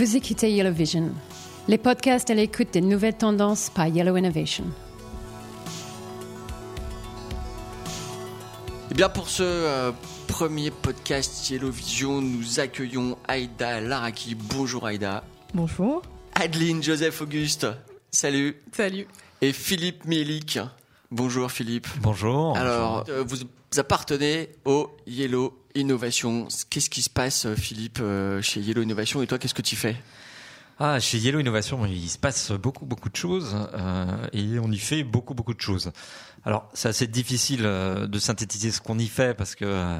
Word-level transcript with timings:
Vous 0.00 0.16
écoutez 0.16 0.50
Yellow 0.50 0.72
Vision, 0.72 1.12
les 1.68 1.76
podcasts 1.76 2.30
à 2.30 2.34
l'écoute 2.34 2.68
des 2.72 2.80
nouvelles 2.80 3.18
tendances 3.18 3.68
par 3.68 3.86
Yellow 3.86 4.16
Innovation. 4.16 4.64
Eh 8.90 8.94
bien, 8.94 9.10
pour 9.10 9.28
ce 9.28 9.42
euh, 9.42 9.92
premier 10.26 10.70
podcast 10.70 11.50
Yellow 11.50 11.70
Vision, 11.70 12.22
nous 12.22 12.60
accueillons 12.60 13.18
Aïda 13.28 13.82
Laraki. 13.82 14.34
Bonjour 14.34 14.86
Aïda. 14.86 15.22
Bonjour. 15.52 16.00
Adeline 16.34 16.82
Joseph 16.82 17.20
Auguste. 17.20 17.66
Salut. 18.10 18.56
Salut. 18.72 19.06
Et 19.42 19.52
Philippe 19.52 20.06
Mielik. 20.06 20.60
Bonjour 21.10 21.50
Philippe. 21.50 21.88
Bonjour. 22.00 22.56
Alors, 22.56 23.04
euh, 23.08 23.24
vous 23.26 23.36
appartenez 23.76 24.50
au 24.64 24.90
Yellow 25.08 25.58
Innovation. 25.74 26.46
Qu'est-ce 26.70 26.88
qui 26.88 27.02
se 27.02 27.10
passe, 27.10 27.46
euh, 27.46 27.56
Philippe, 27.56 27.98
euh, 28.00 28.40
chez 28.42 28.60
Yellow 28.60 28.82
Innovation? 28.82 29.20
Et 29.20 29.26
toi, 29.26 29.38
qu'est-ce 29.38 29.54
que 29.54 29.62
tu 29.62 29.74
fais? 29.74 29.96
Ah, 30.78 31.00
chez 31.00 31.18
Yellow 31.18 31.40
Innovation, 31.40 31.84
il 31.84 32.08
se 32.08 32.16
passe 32.16 32.52
beaucoup, 32.52 32.86
beaucoup 32.86 33.08
de 33.08 33.16
choses 33.16 33.56
euh, 33.74 34.26
et 34.32 34.58
on 34.60 34.70
y 34.70 34.78
fait 34.78 35.02
beaucoup, 35.02 35.34
beaucoup 35.34 35.52
de 35.52 35.60
choses. 35.60 35.90
Alors, 36.44 36.70
c'est 36.74 36.88
assez 36.88 37.06
difficile 37.08 37.62
euh, 37.64 38.06
de 38.06 38.18
synthétiser 38.20 38.70
ce 38.70 38.80
qu'on 38.80 38.98
y 38.98 39.08
fait 39.08 39.36
parce 39.36 39.56
que, 39.56 39.64
euh, 39.66 39.98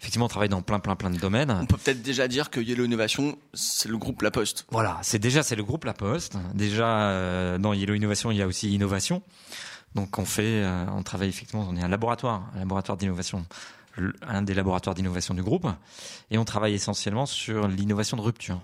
effectivement, 0.00 0.26
on 0.26 0.28
travaille 0.28 0.48
dans 0.48 0.62
plein, 0.62 0.78
plein, 0.78 0.94
plein 0.94 1.10
de 1.10 1.18
domaines. 1.18 1.50
On 1.50 1.66
peut 1.66 1.76
peut-être 1.76 2.02
déjà 2.02 2.28
dire 2.28 2.50
que 2.50 2.60
Yellow 2.60 2.84
Innovation, 2.84 3.36
c'est 3.52 3.88
le 3.88 3.98
groupe 3.98 4.22
La 4.22 4.30
Poste. 4.30 4.64
Voilà, 4.70 4.98
c'est 5.02 5.18
déjà 5.18 5.42
c'est 5.42 5.56
le 5.56 5.64
groupe 5.64 5.84
La 5.84 5.92
Poste. 5.92 6.36
Déjà 6.54 7.10
euh, 7.10 7.58
dans 7.58 7.72
Yellow 7.72 7.94
Innovation, 7.94 8.30
il 8.30 8.38
y 8.38 8.42
a 8.42 8.46
aussi 8.46 8.72
innovation. 8.72 9.22
Donc 9.96 10.18
on 10.18 10.24
fait, 10.24 10.62
euh, 10.62 10.84
on 10.92 11.02
travaille 11.02 11.28
effectivement, 11.30 11.66
on 11.68 11.74
est 11.76 11.82
un 11.82 11.88
laboratoire, 11.88 12.48
un 12.54 12.58
laboratoire 12.60 12.96
d'innovation, 12.98 13.44
un 14.22 14.42
des 14.42 14.54
laboratoires 14.54 14.94
d'innovation 14.94 15.32
du 15.34 15.42
groupe, 15.42 15.66
et 16.30 16.36
on 16.38 16.44
travaille 16.44 16.74
essentiellement 16.74 17.24
sur 17.26 17.66
l'innovation 17.66 18.16
de 18.18 18.22
rupture. 18.22 18.60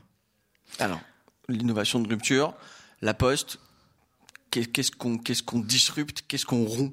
Alors, 0.78 1.00
l'innovation 1.48 2.00
de 2.00 2.08
rupture, 2.08 2.52
La 3.00 3.14
Poste, 3.14 3.58
qu'est- 4.50 4.70
qu'est-ce 4.70 4.92
qu'on 4.92 5.16
qu'est-ce 5.18 5.42
qu'on 5.42 5.60
disrupte, 5.60 6.22
qu'est-ce 6.28 6.44
qu'on 6.46 6.64
rompt 6.66 6.92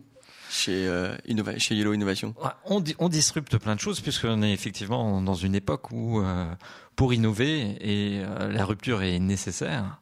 chez, 0.49 0.87
euh, 0.87 1.15
Innova- 1.27 1.59
chez 1.59 1.75
Yellow 1.75 1.93
Innovation? 1.93 2.33
On, 2.65 2.79
di- 2.79 2.95
on 2.97 3.09
disrupte 3.09 3.57
plein 3.57 3.75
de 3.75 3.79
choses 3.81 3.99
puisqu'on 3.99 4.41
est 4.41 4.53
effectivement 4.53 5.21
dans 5.21 5.35
une 5.35 5.53
époque 5.53 5.91
où 5.91 6.21
euh, 6.21 6.49
pour 6.95 7.13
innover 7.13 7.77
et 7.81 8.21
euh, 8.23 8.51
la 8.51 8.63
rupture 8.65 9.03
est 9.03 9.19
nécessaire 9.19 9.99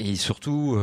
et 0.00 0.16
surtout 0.16 0.76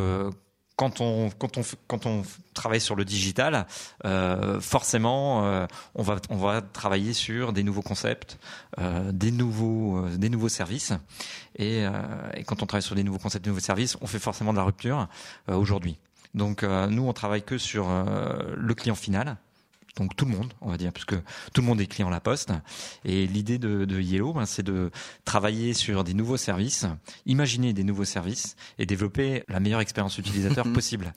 quand 0.77 1.01
on 1.01 1.29
quand 1.31 1.57
on 1.57 1.63
quand 1.87 2.05
on 2.05 2.23
travaille 2.53 2.79
sur 2.79 2.95
le 2.95 3.03
digital, 3.03 3.65
euh, 4.05 4.61
forcément 4.61 5.43
euh, 5.43 5.65
on 5.95 6.03
va 6.03 6.17
on 6.29 6.37
va 6.37 6.61
travailler 6.61 7.13
sur 7.13 7.51
des 7.51 7.63
nouveaux 7.63 7.81
concepts, 7.81 8.37
euh, 8.79 9.11
des 9.11 9.31
nouveaux 9.31 10.07
des 10.09 10.29
nouveaux 10.29 10.49
services 10.49 10.93
et, 11.55 11.83
et 12.35 12.43
quand 12.45 12.61
on 12.61 12.67
travaille 12.67 12.83
sur 12.83 12.95
des 12.95 13.03
nouveaux 13.03 13.17
concepts, 13.17 13.43
des 13.43 13.49
nouveaux 13.49 13.59
services, 13.59 13.97
on 14.01 14.07
fait 14.07 14.19
forcément 14.19 14.53
de 14.53 14.57
la 14.57 14.63
rupture 14.63 15.07
aujourd'hui. 15.47 15.97
Donc 16.35 16.61
nous 16.63 17.07
on 17.07 17.13
travaille 17.13 17.41
que 17.41 17.57
sur 17.57 17.89
le 17.89 18.73
client 18.75 18.95
final 18.95 19.37
donc 19.97 20.15
tout 20.15 20.25
le 20.25 20.31
monde, 20.31 20.53
on 20.61 20.69
va 20.69 20.77
dire, 20.77 20.91
puisque 20.93 21.15
tout 21.53 21.61
le 21.61 21.67
monde 21.67 21.81
est 21.81 21.87
client 21.87 22.09
La 22.09 22.19
Poste. 22.19 22.51
Et 23.03 23.27
l'idée 23.27 23.57
de, 23.57 23.85
de 23.85 23.99
Yellow, 23.99 24.33
ben, 24.33 24.45
c'est 24.45 24.63
de 24.63 24.91
travailler 25.25 25.73
sur 25.73 26.03
des 26.03 26.13
nouveaux 26.13 26.37
services, 26.37 26.85
imaginer 27.25 27.73
des 27.73 27.83
nouveaux 27.83 28.05
services 28.05 28.55
et 28.79 28.85
développer 28.85 29.43
la 29.47 29.59
meilleure 29.59 29.81
expérience 29.81 30.17
utilisateur 30.17 30.65
possible. 30.73 31.13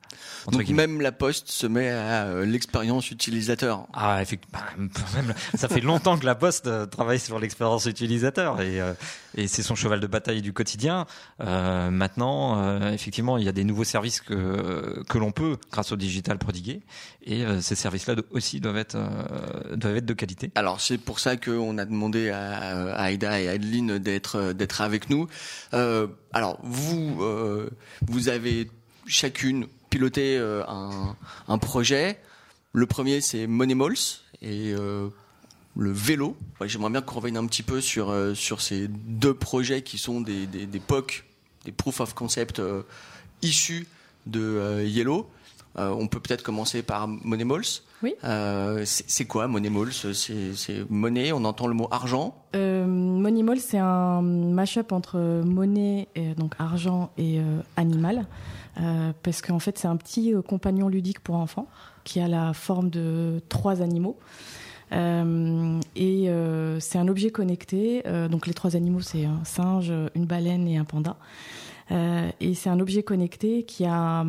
Donc 0.51 0.63
guillemets. 0.63 0.87
même 0.87 1.01
La 1.01 1.13
Poste 1.13 1.49
se 1.49 1.67
met 1.67 1.91
à 1.91 2.25
euh, 2.25 2.47
l'expérience 2.47 3.11
utilisateur. 3.11 3.87
Ah, 3.93 4.23
effectivement, 4.23 4.61
même, 5.15 5.35
ça 5.55 5.69
fait 5.69 5.81
longtemps 5.81 6.19
que 6.19 6.27
la 6.27 6.35
Poste 6.35 6.67
euh, 6.67 6.87
travaille 6.87 7.21
sur 7.21 7.39
l'expérience 7.39 7.87
utilisateur 7.87 8.61
et, 8.61 8.81
euh, 8.81 8.95
et 9.37 9.47
c'est 9.47 9.63
son 9.63 9.75
cheval 9.75 10.01
de 10.01 10.07
bataille 10.07 10.43
du 10.43 10.53
quotidien. 10.53 11.07
Euh, 11.41 11.91
maintenant, 11.91 12.63
euh, 12.63 12.93
effectivement, 12.93 13.39
il 13.39 13.45
y 13.45 13.49
a 13.49 13.53
des 13.53 13.65
nouveaux 13.65 13.85
services 13.85 14.21
que 14.21 15.03
que 15.09 15.19
l'on 15.19 15.33
peut, 15.33 15.57
grâce 15.71 15.93
au 15.93 15.97
digital, 15.97 16.39
prodiguer 16.39 16.83
et 17.23 17.45
euh, 17.45 17.61
ces 17.61 17.75
services-là 17.75 18.15
aussi 18.31 18.61
doivent 18.61 18.70
être 18.77 18.97
euh, 18.97 19.77
doivent 19.77 19.97
être 19.97 20.07
de 20.07 20.15
qualité. 20.15 20.51
Alors 20.55 20.81
c'est 20.81 20.99
pour 20.99 21.21
ça 21.21 21.37
qu'on 21.37 21.79
a 21.79 21.85
demandé 21.85 22.31
à, 22.31 22.95
Aïda 22.95 23.41
et 23.41 23.49
Adeline 23.49 23.99
d'être 23.99 24.53
d'être 24.53 24.81
avec 24.81 25.11
nous. 25.11 25.29
Euh, 25.75 26.07
alors 26.33 26.59
vous 26.63 27.23
euh, 27.23 27.71
vous 28.03 28.29
avez 28.29 28.71
chacune 29.07 29.67
piloté 29.91 30.37
euh, 30.39 30.63
un, 31.49 31.59
projet. 31.59 32.19
Le 32.73 32.87
premier 32.87 33.21
c'est 33.21 33.47
Money 33.47 33.75
Malls 33.75 34.21
et 34.43 34.73
euh, 34.73 35.09
le 35.77 35.93
vélo. 35.93 36.37
J'aimerais 36.65 36.91
bien 36.91 37.03
qu'on 37.03 37.17
revienne 37.17 37.37
un 37.37 37.47
petit 37.47 37.63
peu 37.63 37.81
sur 37.81 38.11
euh, 38.11 38.35
sur 38.35 38.61
ces 38.61 38.89
deux 38.89 39.35
projets 39.35 39.83
qui 39.83 39.99
sont 39.99 40.21
des 40.21 40.47
des, 40.47 40.67
des 40.67 40.81
POC, 40.81 41.25
des 41.65 41.73
proof 41.73 42.01
of 42.01 42.15
concept 42.15 42.61
euh, 42.61 42.83
issus 43.43 43.87
de 44.27 44.41
euh, 44.41 44.85
Yellow. 44.85 45.29
Euh, 45.79 45.89
on 45.91 46.07
peut 46.07 46.21
peut-être 46.21 46.43
commencer 46.43 46.83
par 46.83 47.09
Money 47.09 47.45
Malls. 47.45 47.83
Oui. 48.03 48.15
Euh, 48.25 48.83
c'est 48.85 49.27
quoi 49.27 49.47
Money 49.47 49.71
Malls 49.71 49.93
C'est 49.93 50.55
c'est 50.55 50.91
monnaie, 50.91 51.33
on 51.33 51.45
entend 51.45 51.67
le 51.67 51.75
mot 51.75 51.89
argent? 51.91 52.35
Euh, 52.57 52.87
Money 52.87 53.43
Mall, 53.43 53.61
c'est 53.61 53.79
un 53.79 54.23
mash-up 54.23 54.93
entre 54.93 55.19
monnaie, 55.45 56.09
et, 56.15 56.35
donc 56.35 56.55
argent 56.59 57.11
et 57.19 57.39
euh, 57.39 57.61
animal. 57.77 58.27
Euh, 58.81 59.13
parce 59.23 59.43
qu'en 59.43 59.59
fait, 59.59 59.79
c'est 59.79 59.89
un 59.89 59.97
petit 59.97 60.33
euh, 60.33 60.43
compagnon 60.43 60.89
ludique 60.89 61.21
pour 61.21 61.35
enfants 61.35 61.67
qui 62.05 62.21
a 62.21 62.29
la 62.29 62.55
forme 62.55 62.89
de 62.89 63.43
trois 63.49 63.83
animaux. 63.83 64.17
Euh, 64.93 65.79
et 65.95 66.29
euh, 66.29 66.81
c'est 66.81 66.99
un 66.99 67.09
objet 67.09 67.31
connecté. 67.31 68.03
Euh, 68.07 68.29
donc 68.29 68.47
les 68.47 68.55
trois 68.55 68.77
animaux, 68.77 69.01
c'est 69.01 69.25
un 69.25 69.45
singe, 69.45 69.93
une 70.15 70.25
baleine 70.25 70.67
et 70.67 70.79
un 70.79 70.85
panda. 70.85 71.17
Euh, 71.91 72.31
et 72.41 72.55
c'est 72.55 72.71
un 72.71 72.81
objet 72.81 73.03
connecté 73.03 73.65
qui 73.65 73.85
a 73.85 74.25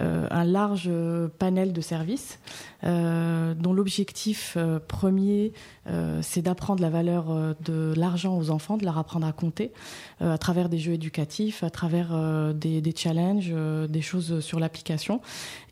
euh, 0.00 0.26
un 0.30 0.44
large 0.44 0.90
panel 1.38 1.72
de 1.72 1.80
services 1.80 2.38
euh, 2.84 3.54
dont 3.54 3.72
l'objectif 3.72 4.54
euh, 4.56 4.78
premier, 4.78 5.52
euh, 5.86 6.20
c'est 6.22 6.42
d'apprendre 6.42 6.82
la 6.82 6.90
valeur 6.90 7.30
euh, 7.30 7.54
de 7.64 7.94
l'argent 7.96 8.36
aux 8.36 8.50
enfants, 8.50 8.76
de 8.76 8.84
leur 8.84 8.98
apprendre 8.98 9.26
à 9.26 9.32
compter 9.32 9.72
euh, 10.20 10.34
à 10.34 10.38
travers 10.38 10.68
des 10.68 10.78
jeux 10.78 10.92
éducatifs, 10.92 11.62
à 11.64 11.70
travers 11.70 12.10
euh, 12.12 12.52
des, 12.52 12.94
challenges, 12.94 13.50
euh, 13.52 13.86
des 13.86 14.02
choses 14.02 14.40
sur 14.40 14.60
l'application. 14.60 15.20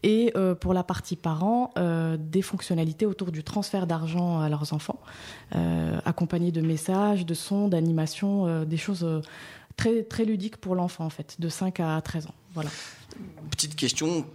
Et 0.03 0.33
euh, 0.37 0.55
pour 0.55 0.75
la 0.75 0.83
partie 0.83 1.17
parents, 1.17 1.71
euh, 1.77 2.17
des 2.19 2.43
fonctionnalités 2.43 3.07
autour 3.07 3.31
du 3.31 3.45
transfert 3.45 3.87
d'argent 3.87 4.41
à 4.41 4.49
leurs 4.49 4.73
enfants, 4.73 5.01
euh, 5.55 5.99
accompagnées 6.05 6.53
de 6.53 6.61
messages, 6.61 7.27
de 7.27 7.35
sons, 7.35 7.69
d'animations, 7.69 8.47
euh, 8.47 8.65
des 8.65 8.77
choses 8.77 9.05
euh, 9.05 9.21
très, 9.77 10.03
très 10.03 10.25
ludiques 10.25 10.57
pour 10.57 10.75
l'enfant, 10.75 11.05
en 11.05 11.11
fait, 11.11 11.37
de 11.39 11.49
5 11.49 11.81
à 11.81 12.01
13 12.01 12.27
ans. 12.27 12.35
Voilà. 12.55 12.71
Petite 13.51 13.77
question, 13.77 14.27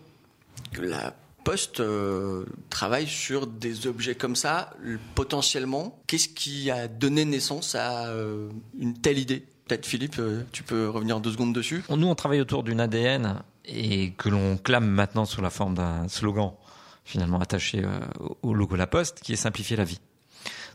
la 0.80 1.14
Poste 1.44 1.80
euh, 1.80 2.46
travaille 2.70 3.08
sur 3.08 3.48
des 3.48 3.88
objets 3.88 4.16
comme 4.16 4.36
ça, 4.36 4.72
potentiellement. 5.16 5.98
Qu'est-ce 6.06 6.28
qui 6.28 6.70
a 6.70 6.90
donné 6.90 7.24
naissance 7.24 7.74
à 7.74 8.08
euh, 8.08 8.50
une 8.78 8.98
telle 8.98 9.18
idée? 9.18 9.46
Peut-être 9.66 9.86
Philippe, 9.86 10.20
euh, 10.20 10.44
tu 10.52 10.64
peux 10.64 10.90
revenir 10.90 11.22
deux 11.22 11.32
secondes 11.32 11.54
dessus. 11.54 11.84
Nous, 11.90 12.08
on 12.08 12.16
travaille 12.16 12.42
autour 12.42 12.64
d'une 12.64 12.82
ADN 12.82 13.42
et 13.64 14.12
que 14.18 14.28
l'on 14.28 14.58
clame 14.58 14.88
maintenant 14.88 15.24
sous 15.24 15.42
la 15.42 15.50
forme 15.50 15.76
d'un 15.76 16.10
slogan 16.10 16.52
finalement 17.06 17.40
attaché 17.40 17.82
au 18.42 18.54
logo 18.54 18.76
La 18.76 18.88
Poste, 18.88 19.22
qui 19.22 19.32
est 19.32 19.38
simplifier 19.38 19.78
la 19.78 19.86
vie. 19.86 20.02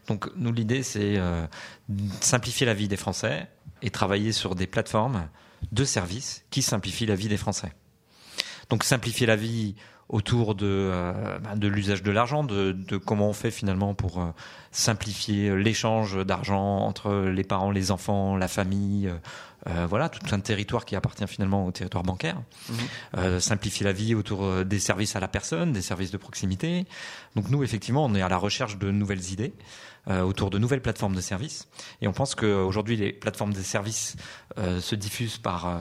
Donc 0.08 0.28
nous, 0.36 0.52
l'idée, 0.52 0.82
c'est 0.82 1.16
euh, 1.16 1.46
simplifier 2.20 2.66
la 2.66 2.74
vie 2.74 2.88
des 2.88 2.96
Français 2.96 3.48
et 3.82 3.90
travailler 3.90 4.32
sur 4.32 4.54
des 4.54 4.66
plateformes 4.66 5.28
de 5.70 5.84
services 5.84 6.44
qui 6.50 6.62
simplifient 6.62 7.06
la 7.06 7.14
vie 7.14 7.28
des 7.28 7.36
Français. 7.36 7.72
Donc 8.70 8.84
simplifier 8.84 9.26
la 9.26 9.36
vie 9.36 9.74
autour 10.08 10.54
de, 10.54 10.66
euh, 10.66 11.38
de 11.56 11.68
l'usage 11.68 12.02
de 12.02 12.10
l'argent, 12.10 12.44
de, 12.44 12.96
comment 12.98 13.28
on 13.28 13.32
fait 13.32 13.50
finalement 13.50 13.94
pour 13.94 14.20
euh, 14.20 14.26
simplifier 14.70 15.56
l'échange 15.56 16.24
d'argent 16.24 16.78
entre 16.78 17.14
les 17.14 17.44
parents, 17.44 17.70
les 17.70 17.90
enfants, 17.90 18.36
la 18.36 18.48
famille, 18.48 19.10
euh, 19.68 19.86
voilà, 19.88 20.08
tout 20.08 20.34
un 20.34 20.40
territoire 20.40 20.84
qui 20.84 20.96
appartient 20.96 21.26
finalement 21.26 21.66
au 21.66 21.70
territoire 21.70 22.02
bancaire. 22.02 22.42
Euh, 23.16 23.40
simplifier 23.40 23.84
la 23.84 23.92
vie 23.92 24.14
autour 24.14 24.44
euh, 24.44 24.64
des 24.64 24.78
services 24.78 25.14
à 25.14 25.20
la 25.20 25.28
personne, 25.28 25.72
des 25.72 25.82
services 25.82 26.10
de 26.10 26.16
proximité. 26.16 26.86
Donc 27.36 27.48
nous, 27.48 27.62
effectivement, 27.62 28.04
on 28.04 28.14
est 28.14 28.22
à 28.22 28.28
la 28.28 28.38
recherche 28.38 28.78
de 28.78 28.90
nouvelles 28.90 29.30
idées 29.30 29.52
euh, 30.08 30.22
autour 30.22 30.50
de 30.50 30.58
nouvelles 30.58 30.82
plateformes 30.82 31.14
de 31.14 31.20
services. 31.20 31.68
Et 32.00 32.08
on 32.08 32.12
pense 32.12 32.34
qu'aujourd'hui, 32.34 32.96
les 32.96 33.12
plateformes 33.12 33.52
de 33.52 33.62
services 33.62 34.16
se 34.56 34.94
diffusent 34.94 35.38
par, 35.38 35.80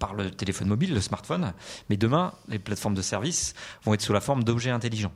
par 0.00 0.14
le 0.14 0.32
téléphone 0.32 0.66
mobile, 0.66 0.92
le 0.94 1.00
smartphone. 1.00 1.52
Mais 1.90 1.96
demain, 1.96 2.32
les 2.48 2.58
plateformes 2.58 2.94
de 2.94 3.02
services 3.02 3.54
vont 3.84 3.94
être 3.94 4.02
sous 4.02 4.12
la 4.12 4.20
forme 4.20 4.42
d'objets 4.42 4.70
intelligents. 4.70 5.12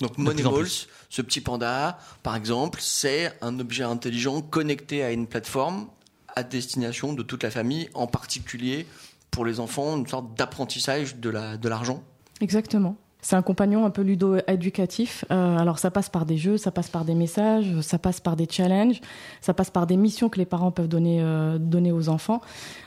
Donc 0.00 0.16
De 0.16 0.22
Money 0.22 0.36
plus 0.36 0.46
en 0.46 0.52
Balls, 0.52 0.62
plus. 0.62 0.88
ce 1.08 1.22
petit 1.22 1.40
panda, 1.40 1.98
par 2.22 2.36
exemple, 2.36 2.80
c'est 2.82 3.36
un 3.42 3.58
objet 3.60 3.84
intelligent 3.84 4.40
connecté 4.40 5.02
à 5.02 5.12
une 5.12 5.26
plateforme 5.26 5.88
à 6.36 6.42
destination 6.42 7.12
de 7.12 7.22
toute 7.22 7.42
la 7.42 7.50
famille, 7.50 7.88
en 7.94 8.06
particulier 8.06 8.86
pour 9.30 9.44
les 9.44 9.60
enfants, 9.60 9.96
une 9.96 10.06
sorte 10.06 10.36
d'apprentissage 10.36 11.16
de 11.16 11.30
la 11.30 11.56
de 11.56 11.68
l'argent. 11.68 12.02
Exactement. 12.40 12.96
C'est 13.24 13.36
un 13.36 13.42
compagnon 13.42 13.86
un 13.86 13.90
peu 13.90 14.02
ludo-éducatif. 14.02 15.24
Euh, 15.30 15.56
alors 15.56 15.78
ça 15.78 15.90
passe 15.90 16.10
par 16.10 16.26
des 16.26 16.36
jeux, 16.36 16.58
ça 16.58 16.70
passe 16.70 16.90
par 16.90 17.06
des 17.06 17.14
messages, 17.14 17.80
ça 17.80 17.98
passe 17.98 18.20
par 18.20 18.36
des 18.36 18.46
challenges, 18.46 19.00
ça 19.40 19.54
passe 19.54 19.70
par 19.70 19.86
des 19.86 19.96
missions 19.96 20.28
que 20.28 20.36
les 20.38 20.44
parents 20.44 20.70
peuvent 20.70 20.88
donner, 20.88 21.22
euh, 21.22 21.56
donner 21.56 21.90
aux 21.90 22.10
enfants. 22.10 22.42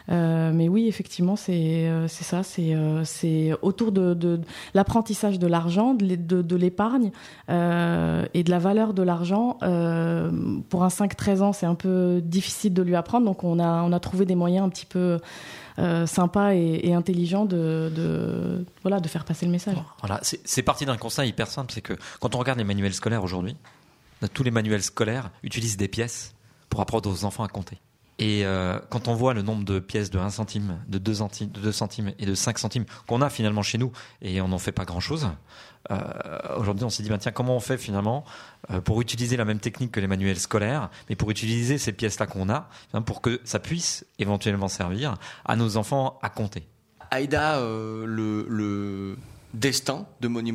Euh, 0.09 0.51
mais 0.53 0.69
oui, 0.69 0.87
effectivement, 0.87 1.35
c'est 1.35 1.87
euh, 1.87 2.07
ça. 2.07 2.43
C'est 2.43 2.75
euh, 2.75 3.03
c'est 3.03 3.51
autour 3.63 3.91
de, 3.91 4.13
de 4.13 4.39
l'apprentissage 4.75 5.39
de 5.39 5.47
l'argent, 5.47 5.95
de, 5.95 6.15
de, 6.15 6.43
de 6.43 6.55
l'épargne 6.55 7.11
euh, 7.49 8.23
et 8.35 8.43
de 8.43 8.51
la 8.51 8.59
valeur 8.59 8.93
de 8.93 9.01
l'argent. 9.01 9.57
Pour 10.69 10.83
un 10.83 10.89
5-13 10.89 11.41
ans, 11.41 11.51
c'est 11.51 11.65
un 11.65 11.75
peu 11.75 12.21
difficile 12.23 12.75
de 12.75 12.83
lui 12.83 12.95
apprendre. 12.95 13.25
Donc 13.25 13.43
on 13.43 13.57
a 13.57 13.81
on 13.81 13.91
a 13.91 13.99
trouvé 13.99 14.25
des 14.25 14.35
moyens 14.35 14.67
un 14.67 14.69
petit 14.69 14.85
peu 14.85 15.17
euh, 15.79 16.07
sympas 16.07 16.53
et, 16.53 16.93
intelligents 16.93 17.45
de, 17.45 17.91
de 17.95 18.65
voilà 18.81 18.99
de 18.99 19.07
faire 19.07 19.25
passer 19.25 19.45
le 19.45 19.51
message. 19.51 19.77
Voilà, 19.99 20.19
c'est 20.21 20.63
parti 20.63 20.85
d'un 20.85 20.97
constat 20.97 21.25
hyper 21.25 21.47
simple, 21.47 21.71
c'est 21.73 21.81
que 21.81 21.93
quand 22.19 22.35
on 22.35 22.39
regarde 22.39 22.57
les 22.57 22.65
manuels 22.65 22.93
scolaires 22.93 23.23
aujourd'hui, 23.23 23.55
tous 24.33 24.43
les 24.43 24.51
manuels 24.51 24.83
scolaires 24.83 25.29
utilisent 25.43 25.77
des 25.77 25.87
pièces 25.87 26.33
pour 26.69 26.81
apprendre 26.81 27.09
aux 27.09 27.25
enfants 27.25 27.43
à 27.43 27.47
compter. 27.47 27.77
Et 28.19 28.45
euh, 28.45 28.79
quand 28.89 29.07
on 29.07 29.13
voit 29.13 29.33
le 29.33 29.43
nombre 29.43 29.63
de 29.63 29.79
pièces 29.79 30.09
de 30.09 30.17
1 30.17 30.31
centime, 30.31 30.79
de 30.87 30.97
2 30.97 31.13
centimes, 31.15 31.51
de 31.51 31.59
2 31.59 31.71
centimes 31.71 32.13
et 32.17 32.25
de 32.25 32.33
5 32.33 32.57
centimes 32.57 32.85
qu'on 33.07 33.21
a 33.21 33.29
finalement 33.29 33.61
chez 33.61 33.77
nous, 33.77 33.91
et 34.21 34.41
on 34.41 34.47
n'en 34.47 34.57
fait 34.57 34.71
pas 34.71 34.85
grand-chose, 34.85 35.29
euh, 35.91 35.97
aujourd'hui 36.57 36.83
on 36.83 36.89
s'est 36.89 37.03
dit, 37.03 37.09
bah, 37.09 37.19
tiens, 37.19 37.31
comment 37.31 37.55
on 37.55 37.59
fait 37.59 37.77
finalement 37.77 38.25
euh, 38.71 38.81
pour 38.81 39.01
utiliser 39.01 39.37
la 39.37 39.45
même 39.45 39.59
technique 39.59 39.91
que 39.91 39.99
les 39.99 40.07
manuels 40.07 40.39
scolaires, 40.39 40.89
mais 41.09 41.15
pour 41.15 41.29
utiliser 41.29 41.77
ces 41.77 41.91
pièces-là 41.91 42.25
qu'on 42.25 42.49
a, 42.49 42.69
hein, 42.93 43.01
pour 43.03 43.21
que 43.21 43.39
ça 43.43 43.59
puisse 43.59 44.05
éventuellement 44.17 44.67
servir 44.67 45.15
à 45.45 45.55
nos 45.55 45.77
enfants 45.77 46.17
à 46.23 46.29
compter. 46.29 46.67
Aïda, 47.11 47.61
le, 47.61 49.15
destin 49.53 50.05
de 50.21 50.27
Money 50.27 50.53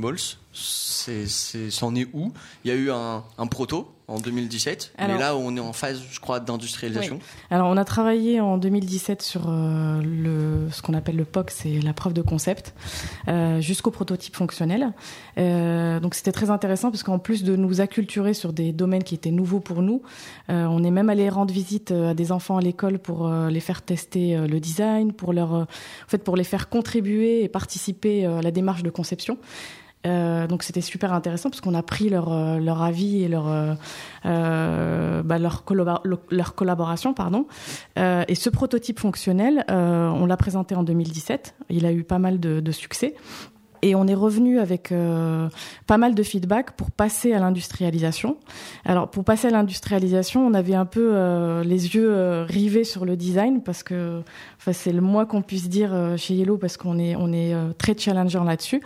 c'est, 0.52 1.26
c'en 1.70 1.94
est 1.94 2.08
où? 2.12 2.32
Il 2.64 2.68
y 2.68 2.74
a 2.74 2.76
eu 2.76 2.90
un 2.90 3.46
proto? 3.46 3.94
En 4.12 4.18
2017, 4.18 4.92
Alors- 4.98 5.16
mais 5.16 5.20
là 5.20 5.36
on 5.36 5.56
est 5.56 5.60
en 5.60 5.72
phase, 5.72 6.02
je 6.10 6.20
crois, 6.20 6.38
d'industrialisation. 6.40 7.18
Alors, 7.50 7.68
on 7.68 7.76
a 7.76 7.84
travaillé 7.84 8.40
en 8.40 8.58
2017 8.58 9.22
sur 9.22 9.48
euh, 9.48 10.00
le, 10.02 10.68
ce 10.70 10.82
qu'on 10.82 10.94
appelle 10.94 11.16
le 11.16 11.24
POC, 11.24 11.50
c'est 11.50 11.80
la 11.80 11.92
preuve 11.92 12.12
de 12.12 12.22
concept, 12.22 12.74
euh, 13.28 13.60
jusqu'au 13.60 13.90
prototype 13.90 14.36
fonctionnel. 14.36 14.92
Euh, 15.38 15.98
donc, 16.00 16.14
c'était 16.14 16.32
très 16.32 16.50
intéressant 16.50 16.90
parce 16.90 17.02
qu'en 17.02 17.18
plus 17.18 17.42
de 17.42 17.56
nous 17.56 17.80
acculturer 17.80 18.34
sur 18.34 18.52
des 18.52 18.72
domaines 18.72 19.04
qui 19.04 19.14
étaient 19.14 19.30
nouveaux 19.30 19.60
pour 19.60 19.82
nous, 19.82 20.02
on 20.48 20.84
est 20.84 20.90
même 20.90 21.08
allé 21.08 21.28
rendre 21.28 21.52
visite 21.52 21.90
à 21.92 22.14
des 22.14 22.30
enfants 22.30 22.58
à 22.58 22.60
l'école 22.60 22.98
pour 22.98 23.28
les 23.28 23.60
faire 23.60 23.80
tester 23.82 24.36
le 24.36 24.60
design, 24.60 25.12
pour 25.12 25.32
leur, 25.32 25.52
en 25.52 25.66
fait, 26.08 26.18
pour 26.18 26.36
les 26.36 26.44
faire 26.44 26.68
contribuer 26.68 27.42
et 27.42 27.48
participer 27.48 28.26
à 28.26 28.42
la 28.42 28.50
démarche 28.50 28.82
de 28.82 28.90
conception. 28.90 29.38
Euh, 30.06 30.46
donc 30.46 30.62
c'était 30.62 30.80
super 30.80 31.12
intéressant 31.12 31.50
parce 31.50 31.60
qu'on 31.60 31.74
a 31.74 31.82
pris 31.82 32.08
leur, 32.08 32.32
euh, 32.32 32.58
leur 32.58 32.82
avis 32.82 33.22
et 33.22 33.28
leur, 33.28 33.48
euh, 33.48 33.74
euh, 34.26 35.22
bah, 35.22 35.38
leur, 35.38 35.64
leur 36.30 36.54
collaboration. 36.54 37.14
Pardon. 37.14 37.46
Euh, 37.98 38.24
et 38.28 38.34
ce 38.34 38.50
prototype 38.50 38.98
fonctionnel, 38.98 39.64
on 39.68 40.26
l'a 40.26 40.36
présenté 40.36 40.74
en 40.74 40.82
2017. 40.82 41.54
Il 41.70 41.86
a 41.86 41.92
eu 41.92 42.04
pas 42.04 42.18
mal 42.18 42.40
de, 42.40 42.60
de 42.60 42.72
succès. 42.72 43.14
Et 43.84 43.96
on 43.96 44.06
est 44.06 44.14
revenu 44.14 44.60
avec 44.60 44.92
euh, 44.92 45.48
pas 45.88 45.98
mal 45.98 46.14
de 46.14 46.22
feedback 46.22 46.76
pour 46.76 46.92
passer 46.92 47.32
à 47.32 47.40
l'industrialisation. 47.40 48.36
Alors 48.84 49.10
pour 49.10 49.24
passer 49.24 49.48
à 49.48 49.50
l'industrialisation, 49.50 50.46
on 50.46 50.54
avait 50.54 50.76
un 50.76 50.84
peu 50.86 51.10
euh, 51.14 51.64
les 51.64 51.96
yeux 51.96 52.08
euh, 52.12 52.44
rivés 52.44 52.84
sur 52.84 53.04
le 53.04 53.16
design 53.16 53.60
parce 53.60 53.82
que 53.82 54.22
enfin, 54.58 54.72
c'est 54.72 54.92
le 54.92 55.00
moins 55.00 55.26
qu'on 55.26 55.42
puisse 55.42 55.68
dire 55.68 55.92
euh, 55.92 56.16
chez 56.16 56.34
Yellow 56.34 56.58
parce 56.58 56.76
qu'on 56.76 56.96
est 57.00 57.16
on 57.16 57.32
est 57.32 57.54
euh, 57.54 57.72
très 57.76 57.98
challengeant 57.98 58.44
là-dessus. 58.44 58.80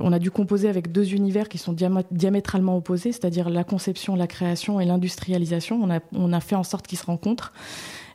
On 0.00 0.12
a 0.12 0.18
dû 0.18 0.32
composer 0.32 0.68
avec 0.68 0.90
deux 0.90 1.14
univers 1.14 1.48
qui 1.48 1.58
sont 1.58 1.72
diama- 1.72 2.02
diamétralement 2.10 2.76
opposés, 2.76 3.12
c'est-à-dire 3.12 3.48
la 3.48 3.62
conception, 3.62 4.16
la 4.16 4.26
création 4.26 4.80
et 4.80 4.84
l'industrialisation. 4.84 5.78
On 5.80 5.88
a 5.88 6.00
on 6.12 6.32
a 6.32 6.40
fait 6.40 6.56
en 6.56 6.64
sorte 6.64 6.88
qu'ils 6.88 6.98
se 6.98 7.06
rencontrent. 7.06 7.52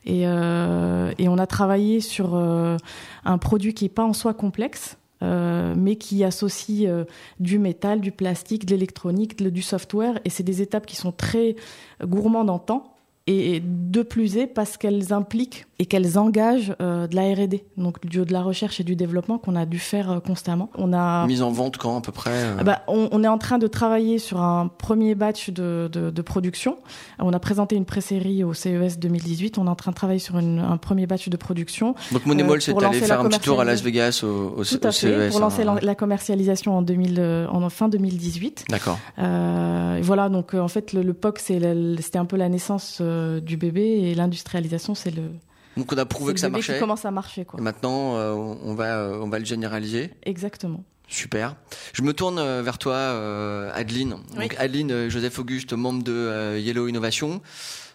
Et, 0.04 0.26
euh, 0.26 1.12
et 1.18 1.28
on 1.28 1.38
a 1.38 1.46
travaillé 1.46 2.00
sur 2.00 2.34
euh, 2.34 2.76
un 3.24 3.38
produit 3.38 3.74
qui 3.74 3.86
est 3.86 3.90
pas 3.90 4.04
en 4.04 4.12
soi 4.12 4.32
complexe, 4.32 4.97
euh, 5.22 5.74
mais 5.76 5.96
qui 5.96 6.24
associe 6.24 6.88
euh, 6.88 7.04
du 7.40 7.58
métal, 7.58 8.00
du 8.00 8.12
plastique, 8.12 8.66
de 8.66 8.70
l'électronique, 8.70 9.42
du 9.42 9.62
software. 9.62 10.20
Et 10.24 10.30
c'est 10.30 10.42
des 10.42 10.62
étapes 10.62 10.86
qui 10.86 10.96
sont 10.96 11.12
très 11.12 11.56
gourmandes 12.02 12.50
en 12.50 12.58
temps. 12.58 12.97
Et 13.30 13.62
de 13.62 14.02
plus 14.02 14.38
est 14.38 14.46
parce 14.46 14.78
qu'elles 14.78 15.12
impliquent 15.12 15.66
et 15.78 15.84
qu'elles 15.86 16.18
engagent 16.18 16.74
euh, 16.80 17.06
de 17.06 17.14
la 17.14 17.22
R&D, 17.34 17.62
donc 17.76 18.04
du- 18.06 18.24
de 18.24 18.32
la 18.32 18.40
recherche 18.42 18.80
et 18.80 18.84
du 18.84 18.96
développement 18.96 19.36
qu'on 19.38 19.54
a 19.54 19.66
dû 19.66 19.78
faire 19.78 20.10
euh, 20.10 20.18
constamment. 20.20 20.70
On 20.76 20.94
a 20.94 21.26
Mise 21.26 21.42
en 21.42 21.50
vente 21.52 21.76
quand 21.76 21.98
à 21.98 22.00
peu 22.00 22.10
près 22.10 22.30
euh, 22.32 22.56
ah 22.58 22.64
bah, 22.64 22.82
on, 22.88 23.08
on 23.12 23.22
est 23.22 23.28
en 23.28 23.36
train 23.36 23.58
de 23.58 23.66
travailler 23.66 24.18
sur 24.18 24.40
un 24.40 24.68
premier 24.68 25.14
batch 25.14 25.50
de, 25.50 25.90
de, 25.92 26.08
de 26.10 26.22
production. 26.22 26.78
On 27.18 27.32
a 27.34 27.38
présenté 27.38 27.76
une 27.76 27.84
pré-série 27.84 28.44
au 28.44 28.54
CES 28.54 28.98
2018. 28.98 29.58
On 29.58 29.66
est 29.66 29.70
en 29.70 29.76
train 29.76 29.90
de 29.90 29.96
travailler 29.96 30.18
sur 30.20 30.38
une- 30.38 30.58
un 30.60 30.78
premier 30.78 31.06
batch 31.06 31.28
de 31.28 31.36
production. 31.36 31.94
Donc 32.12 32.24
Money 32.24 32.42
euh, 32.44 32.46
Balls 32.46 32.58
est 32.66 32.70
pour 32.70 32.78
allé 32.82 32.94
lancer 32.98 33.06
faire 33.06 33.20
un 33.20 33.28
petit 33.28 33.40
tour 33.40 33.60
à 33.60 33.64
Las. 33.64 33.82
Vegas 33.82 34.22
au, 34.24 34.54
au, 34.60 34.64
Tout 34.64 34.80
à 34.82 34.88
au 34.88 34.92
fait, 34.92 35.28
CES. 35.28 35.30
pour 35.32 35.40
lancer 35.40 35.62
hein. 35.64 35.74
la, 35.74 35.80
la 35.82 35.94
commercialisation 35.94 36.78
en, 36.78 36.82
2000, 36.82 37.46
en 37.52 37.68
fin 37.68 37.88
2018. 37.90 38.64
D'accord. 38.70 38.98
Voilà, 40.02 40.28
donc 40.28 40.54
en 40.54 40.68
fait, 40.68 40.92
le, 40.92 41.02
le 41.02 41.12
POC, 41.14 41.38
c'était 41.38 42.18
un 42.18 42.24
peu 42.24 42.36
la 42.36 42.48
naissance 42.48 43.00
du 43.40 43.56
bébé 43.56 43.82
et 43.82 44.14
l'industrialisation, 44.14 44.94
c'est 44.94 45.10
le, 45.10 45.22
Donc 45.76 45.92
on 45.92 45.98
a 45.98 46.04
prouvé 46.06 46.30
le 46.30 46.34
que 46.34 46.40
ça 46.40 46.48
bébé 46.48 46.60
qui 46.62 46.68
marchait. 46.70 46.80
commence 46.80 47.04
à 47.04 47.10
marcher. 47.10 47.44
Quoi. 47.44 47.60
Et 47.60 47.62
maintenant, 47.62 48.16
euh, 48.16 48.32
on 48.32 48.74
va, 48.74 48.96
euh, 48.96 49.20
on 49.22 49.28
va 49.28 49.38
le 49.38 49.44
généraliser. 49.44 50.10
Exactement. 50.24 50.84
Super. 51.10 51.56
Je 51.94 52.02
me 52.02 52.12
tourne 52.12 52.38
euh, 52.38 52.60
vers 52.62 52.76
toi, 52.76 52.94
euh, 52.94 53.70
Adeline. 53.74 54.16
Oui. 54.36 54.42
Donc 54.42 54.56
Adeline 54.58 54.90
euh, 54.92 55.08
Joseph 55.10 55.38
Auguste, 55.38 55.72
membre 55.72 56.02
de 56.04 56.12
euh, 56.12 56.58
Yellow 56.58 56.86
Innovation. 56.86 57.40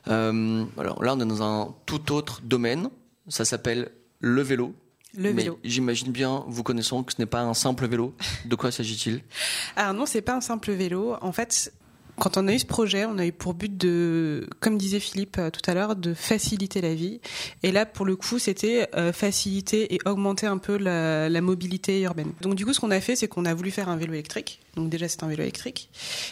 Euh, 0.07 0.65
alors 0.77 1.03
là, 1.03 1.13
on 1.13 1.19
est 1.19 1.25
dans 1.25 1.43
un 1.43 1.75
tout 1.85 2.11
autre 2.11 2.41
domaine. 2.43 2.89
Ça 3.27 3.45
s'appelle 3.45 3.91
le 4.19 4.41
vélo. 4.41 4.73
Le 5.15 5.31
Mais 5.31 5.43
vélo. 5.43 5.59
J'imagine 5.63 6.11
bien, 6.11 6.43
vous 6.47 6.63
connaissons 6.63 7.03
que 7.03 7.13
ce 7.13 7.21
n'est 7.21 7.27
pas 7.27 7.41
un 7.41 7.53
simple 7.53 7.85
vélo. 7.87 8.15
De 8.45 8.55
quoi 8.55 8.71
s'agit-il? 8.71 9.21
Alors 9.75 9.93
non, 9.93 10.07
c'est 10.07 10.23
pas 10.23 10.35
un 10.35 10.41
simple 10.41 10.71
vélo. 10.71 11.15
En 11.21 11.31
fait, 11.31 11.71
quand 12.19 12.37
on 12.37 12.47
a 12.47 12.53
eu 12.53 12.59
ce 12.59 12.65
projet, 12.65 13.05
on 13.05 13.17
a 13.17 13.25
eu 13.25 13.31
pour 13.31 13.53
but 13.53 13.75
de, 13.75 14.47
comme 14.59 14.77
disait 14.77 14.99
Philippe 14.99 15.37
euh, 15.39 15.49
tout 15.49 15.61
à 15.69 15.73
l'heure, 15.73 15.95
de 15.95 16.13
faciliter 16.13 16.81
la 16.81 16.93
vie. 16.93 17.19
Et 17.63 17.71
là, 17.71 17.85
pour 17.85 18.05
le 18.05 18.15
coup, 18.15 18.39
c'était 18.39 18.87
euh, 18.95 19.11
faciliter 19.11 19.93
et 19.93 19.99
augmenter 20.05 20.47
un 20.47 20.57
peu 20.57 20.77
la, 20.77 21.41
mobilité 21.41 22.01
urbaine. 22.01 22.31
Donc 22.41 22.55
du 22.55 22.65
coup, 22.65 22.73
ce 22.73 22.79
qu'on 22.79 22.91
a 22.91 23.01
fait, 23.01 23.15
c'est 23.15 23.27
qu'on 23.27 23.45
a 23.45 23.53
voulu 23.53 23.71
faire 23.71 23.89
un 23.89 23.97
vélo 23.97 24.13
électrique. 24.13 24.61
Donc 24.75 24.89
déjà, 24.89 25.07
c'est 25.07 25.23
un 25.23 25.27
vélo 25.27 25.41
électrique 25.41 25.89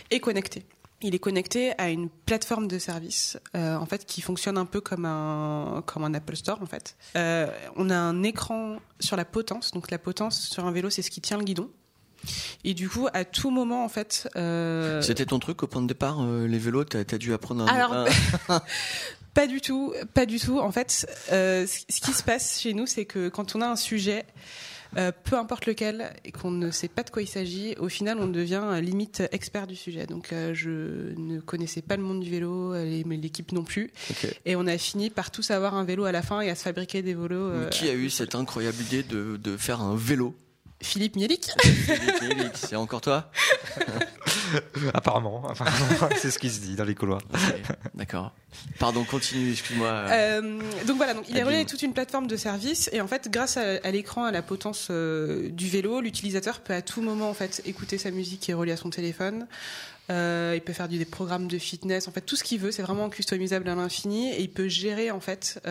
et 0.09 0.19
connecté. 0.19 0.63
Il 1.01 1.15
est 1.15 1.19
connecté 1.19 1.73
à 1.79 1.89
une 1.89 2.09
plateforme 2.09 2.67
de 2.67 2.77
service, 2.77 3.39
euh, 3.55 3.75
en 3.75 3.87
fait, 3.87 4.05
qui 4.05 4.21
fonctionne 4.21 4.57
un 4.57 4.65
peu 4.65 4.81
comme 4.81 5.05
un 5.05 5.83
comme 5.87 6.03
un 6.03 6.13
Apple 6.13 6.35
Store, 6.35 6.61
en 6.61 6.67
fait. 6.67 6.95
On 7.75 7.89
a 7.89 7.95
un 7.95 8.23
écran 8.23 8.77
sur 8.99 9.17
la 9.17 9.25
potence. 9.25 9.71
Donc 9.71 9.89
la 9.89 9.97
potence 9.97 10.47
sur 10.47 10.65
un 10.65 10.71
vélo, 10.71 10.89
c'est 10.89 11.01
ce 11.01 11.09
qui 11.09 11.19
tient 11.19 11.37
le 11.37 11.43
guidon. 11.43 11.69
Et 12.63 12.73
du 12.73 12.87
coup, 12.89 13.07
à 13.13 13.25
tout 13.25 13.49
moment, 13.49 13.83
en 13.83 13.89
fait. 13.89 14.29
Euh... 14.35 15.01
C'était 15.01 15.25
ton 15.25 15.39
truc 15.39 15.63
au 15.63 15.67
point 15.67 15.81
de 15.81 15.87
départ, 15.87 16.21
euh, 16.21 16.47
les 16.47 16.59
vélos 16.59 16.83
T'as 16.83 16.99
as 16.99 17.17
dû 17.17 17.33
apprendre 17.33 17.63
un. 17.63 17.67
Alors, 17.67 17.93
un- 18.49 18.61
Pas 19.33 19.47
du 19.47 19.61
tout, 19.61 19.93
pas 20.13 20.25
du 20.25 20.39
tout. 20.39 20.59
En 20.59 20.73
fait, 20.73 21.07
euh, 21.31 21.65
ce 21.65 22.01
qui 22.01 22.11
se 22.11 22.21
passe 22.21 22.59
chez 22.59 22.73
nous, 22.73 22.85
c'est 22.85 23.05
que 23.05 23.29
quand 23.29 23.55
on 23.55 23.61
a 23.61 23.65
un 23.67 23.77
sujet, 23.77 24.25
peu 25.23 25.37
importe 25.37 25.67
lequel, 25.67 26.11
et 26.25 26.33
qu'on 26.33 26.51
ne 26.51 26.69
sait 26.69 26.89
pas 26.89 27.03
de 27.03 27.11
quoi 27.11 27.21
il 27.21 27.27
s'agit, 27.29 27.73
au 27.79 27.87
final, 27.87 28.17
on 28.19 28.27
devient 28.27 28.61
limite 28.81 29.23
expert 29.31 29.67
du 29.67 29.77
sujet. 29.77 30.05
Donc, 30.05 30.33
je 30.53 31.13
ne 31.17 31.39
connaissais 31.39 31.81
pas 31.81 31.95
le 31.95 32.03
monde 32.03 32.19
du 32.19 32.29
vélo, 32.29 32.73
l'équipe 32.83 33.53
non 33.53 33.63
plus, 33.63 33.93
et 34.45 34.57
on 34.57 34.67
a 34.67 34.77
fini 34.77 35.09
par 35.09 35.31
tous 35.31 35.49
avoir 35.51 35.75
un 35.75 35.85
vélo 35.85 36.03
à 36.03 36.11
la 36.11 36.21
fin 36.21 36.41
et 36.41 36.49
à 36.49 36.55
se 36.55 36.63
fabriquer 36.63 37.01
des 37.01 37.13
vélos. 37.13 37.69
Qui 37.71 37.87
a 37.87 37.93
eu 37.93 38.09
cette 38.09 38.35
incroyable 38.35 38.81
idée 38.81 39.01
de, 39.03 39.37
de 39.41 39.55
faire 39.55 39.79
un 39.79 39.95
vélo? 39.95 40.35
Philippe 40.81 41.15
Mielik. 41.15 41.47
Philippe 41.61 42.21
Mélic, 42.21 42.51
C'est 42.57 42.75
encore 42.75 43.01
toi? 43.01 43.31
Apparemment, 44.93 45.47
apparemment 45.47 46.09
c'est 46.17 46.31
ce 46.31 46.39
qui 46.39 46.49
se 46.49 46.59
dit 46.59 46.75
dans 46.75 46.83
les 46.83 46.95
couloirs. 46.95 47.21
D'accord. 47.93 48.33
Pardon, 48.79 49.03
continue, 49.03 49.51
excuse-moi. 49.51 49.87
Euh, 49.87 50.59
donc 50.85 50.97
voilà, 50.97 51.13
donc 51.13 51.25
il 51.29 51.37
Adeline. 51.37 51.47
relié 51.47 51.65
toute 51.65 51.81
une 51.83 51.93
plateforme 51.93 52.27
de 52.27 52.35
services 52.35 52.89
et 52.91 52.99
en 52.99 53.07
fait, 53.07 53.29
grâce 53.31 53.57
à, 53.57 53.77
à 53.83 53.91
l'écran, 53.91 54.25
à 54.25 54.31
la 54.31 54.41
potence 54.41 54.87
euh, 54.91 55.49
du 55.49 55.69
vélo, 55.69 56.01
l'utilisateur 56.01 56.59
peut 56.59 56.73
à 56.73 56.81
tout 56.81 57.01
moment 57.01 57.29
en 57.29 57.33
fait 57.33 57.61
écouter 57.65 57.97
sa 57.97 58.11
musique 58.11 58.41
qui 58.41 58.51
est 58.51 58.55
reliée 58.55 58.73
à 58.73 58.77
son 58.77 58.89
téléphone. 58.89 59.47
Euh, 60.09 60.53
il 60.55 60.61
peut 60.61 60.73
faire 60.73 60.89
du, 60.89 60.97
des 60.97 61.05
programmes 61.05 61.47
de 61.47 61.57
fitness, 61.57 62.07
en 62.07 62.11
fait 62.11 62.21
tout 62.21 62.35
ce 62.35 62.43
qu'il 62.43 62.59
veut, 62.59 62.71
c'est 62.71 62.81
vraiment 62.81 63.09
customisable 63.09 63.69
à 63.69 63.75
l'infini 63.75 64.31
et 64.33 64.41
il 64.41 64.49
peut 64.51 64.67
gérer 64.67 65.11
en 65.11 65.21
fait. 65.21 65.61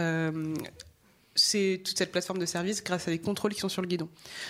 C'est 1.36 1.80
toute 1.84 1.96
cette 1.96 2.10
plateforme 2.12 2.38
de 2.38 2.46
service 2.46 2.82
grâce 2.82 3.06
à 3.06 3.10
des 3.10 3.18
contrôles 3.18 3.54
qui 3.54 3.60
sont 3.60 3.68
sur 3.68 3.82
le 3.82 3.88
guidon. 3.88 4.08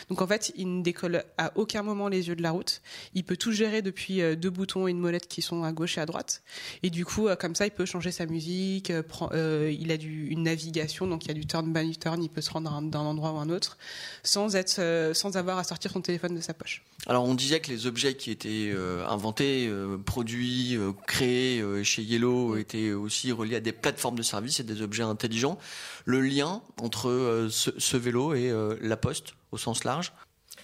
Donc 0.08 0.22
en 0.22 0.26
fait, 0.26 0.52
il 0.56 0.78
ne 0.78 0.82
décolle 0.82 1.25
à 1.37 1.52
aucun 1.56 1.82
moment 1.82 2.08
les 2.08 2.28
yeux 2.28 2.37
de 2.37 2.42
la 2.42 2.50
route. 2.52 2.80
Il 3.14 3.22
peut 3.25 3.37
tout 3.37 3.52
gérer 3.52 3.82
depuis 3.82 4.22
euh, 4.22 4.34
deux 4.34 4.50
boutons 4.50 4.88
et 4.88 4.90
une 4.90 4.99
molette 4.99 5.28
qui 5.28 5.42
sont 5.42 5.62
à 5.62 5.72
gauche 5.72 5.99
et 5.99 6.00
à 6.00 6.06
droite. 6.06 6.42
Et 6.82 6.90
du 6.90 7.04
coup, 7.04 7.28
euh, 7.28 7.37
comme 7.37 7.54
ça, 7.54 7.66
il 7.66 7.70
peut 7.70 7.84
changer 7.84 8.10
sa 8.12 8.26
musique. 8.26 8.90
euh, 8.90 9.75
il 9.78 9.92
a 9.92 9.96
du, 9.96 10.28
une 10.28 10.42
navigation, 10.44 11.06
donc 11.06 11.25
il 11.26 11.28
y 11.28 11.30
a 11.32 11.34
du 11.34 11.46
turn 11.46 11.72
by 11.72 11.96
turn. 11.99 12.22
Il 12.22 12.30
peut 12.30 12.40
se 12.40 12.50
rendre 12.50 12.70
d'un- 12.82 12.99
endroit 13.00 13.32
ou 13.32 13.38
un 13.38 13.50
autre 13.50 13.76
sans 14.22 14.56
être, 14.56 15.12
sans 15.14 15.37
avoir 15.37 15.58
à 15.58 15.64
sortir 15.64 15.90
son 15.90 16.00
téléphone 16.00 16.34
de 16.34 16.40
sa 16.40 16.54
poche. 16.54 16.82
Alors 17.06 17.25
on 17.25 17.34
disait 17.34 17.60
que 17.60 17.70
les 17.70 17.87
objets 17.87 18.14
qui 18.14 18.30
étaient 18.30 18.72
inventés, 19.08 19.70
produits, 20.04 20.78
créés 21.06 21.62
chez 21.84 22.02
Yellow 22.02 22.56
étaient 22.56 22.92
aussi 22.92 23.32
reliés 23.32 23.56
à 23.56 23.60
des 23.60 23.72
plateformes 23.72 24.16
de 24.16 24.22
services 24.22 24.60
et 24.60 24.64
des 24.64 24.82
objets 24.82 25.02
intelligents. 25.02 25.58
Le 26.04 26.20
lien 26.20 26.62
entre 26.82 27.08
euh, 27.08 27.49
ce, 27.50 27.70
vélo 27.96 28.34
et 28.34 28.50
euh, 28.50 28.76
la 28.80 28.96
poste 28.96 29.34
au 29.52 29.58
sens 29.58 29.84
large, 29.84 30.12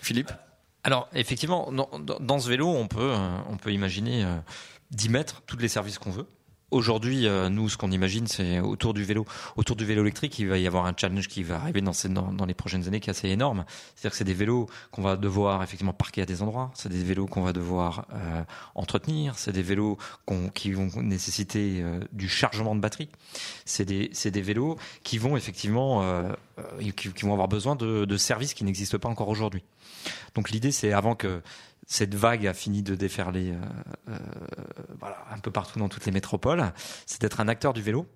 Philippe 0.01 0.31
Alors 0.85 1.09
effectivement, 1.15 1.71
dans, 1.73 1.89
dans- 1.99 2.19
ce 2.39 2.49
vélo, 2.49 2.69
on 2.69 2.87
peut, 2.89 3.13
euh, 3.13 3.39
on 3.49 3.57
peut 3.57 3.73
imaginer 3.73 4.25
d'y 4.91 5.09
mettre 5.09 5.43
tous 5.43 5.57
les 5.57 5.69
services 5.69 5.99
qu'on 5.99 6.11
veut. 6.11 6.27
Aujourd'hui, 6.73 7.29
euh, 7.29 7.49
nous, 7.49 7.69
ce 7.69 7.77
qu'on 7.77 7.93
imagine, 7.93 8.27
c'est 8.27 8.59
autour 8.59 8.93
du 8.93 9.05
vélo, 9.05 9.25
autour 9.55 9.77
du 9.77 9.85
vélo 9.85 10.03
électrique, 10.03 10.37
il 10.41 10.49
va 10.49 10.59
y 10.59 10.67
avoir 10.67 10.87
un 10.87 10.95
challenge 10.97 11.29
qui 11.29 11.45
va 11.45 11.57
arriver 11.61 11.81
dans, 11.81 11.93
ces- 11.93 12.09
dans, 12.09 12.45
les 12.45 12.55
prochaines 12.55 12.89
années 12.89 12.99
qui 12.99 13.09
est 13.09 13.13
assez 13.13 13.29
énorme. 13.29 13.65
C'est-à-dire 13.95 14.11
que 14.11 14.17
c'est 14.17 14.25
des 14.25 14.35
vélos 14.35 14.69
qu'on 14.91 15.03
va 15.03 15.17
devoir 15.17 15.63
effectivement 15.63 15.93
parquer 15.93 16.23
à 16.23 16.27
des 16.27 16.43
endroits, 16.43 16.73
c'est 16.75 16.89
des 16.89 17.05
vélos 17.05 17.27
qu'on 17.27 17.43
va 17.43 17.53
devoir 17.53 18.07
euh, 18.13 18.43
entretenir, 18.75 19.39
c'est 19.39 19.53
des 19.53 19.63
vélos 19.63 19.97
qu'on- 20.25 20.49
qui 20.49 20.73
vont 20.73 20.91
nécessiter 21.03 21.83
euh, 21.83 22.01
du 22.13 22.29
chargement 22.29 22.75
de 22.75 22.81
batterie. 22.81 23.11
C'est 23.65 23.85
des, 23.85 24.11
des 24.25 24.43
vélos 24.43 24.77
qui 25.05 25.19
vont 25.19 25.37
effectivement, 25.37 26.03
euh, 26.03 26.33
euh, 26.59 26.91
qui, 26.97 27.13
qui 27.13 27.23
vont 27.25 27.33
avoir 27.33 27.47
besoin 27.47 27.77
de, 27.77 28.05
de 28.07 28.17
services 28.17 28.55
qui 28.55 28.65
n'existent 28.65 28.99
pas 28.99 29.09
encore 29.09 29.29
aujourd'hui. 29.29 29.63
Donc 30.35 30.51
l'idée, 30.51 30.73
c'est 30.73 30.93
avant 30.93 31.15
que 31.15 31.43
cette 31.87 32.15
vague 32.15 32.47
a 32.47 32.55
fini 32.55 32.83
de 32.83 32.95
déferler 32.95 33.53
euh, 33.53 34.11
euh, 34.11 34.19
voilà, 34.99 35.25
un 35.31 35.39
peu 35.39 35.51
partout 35.51 35.79
dans 35.79 35.89
toutes 35.89 36.05
les 36.07 36.13
métropoles, 36.13 36.73
c'est 37.07 37.21
d'être 37.21 37.41
un 37.41 37.49
acteur 37.49 37.73
du 37.73 37.83
vélo. 37.83 38.07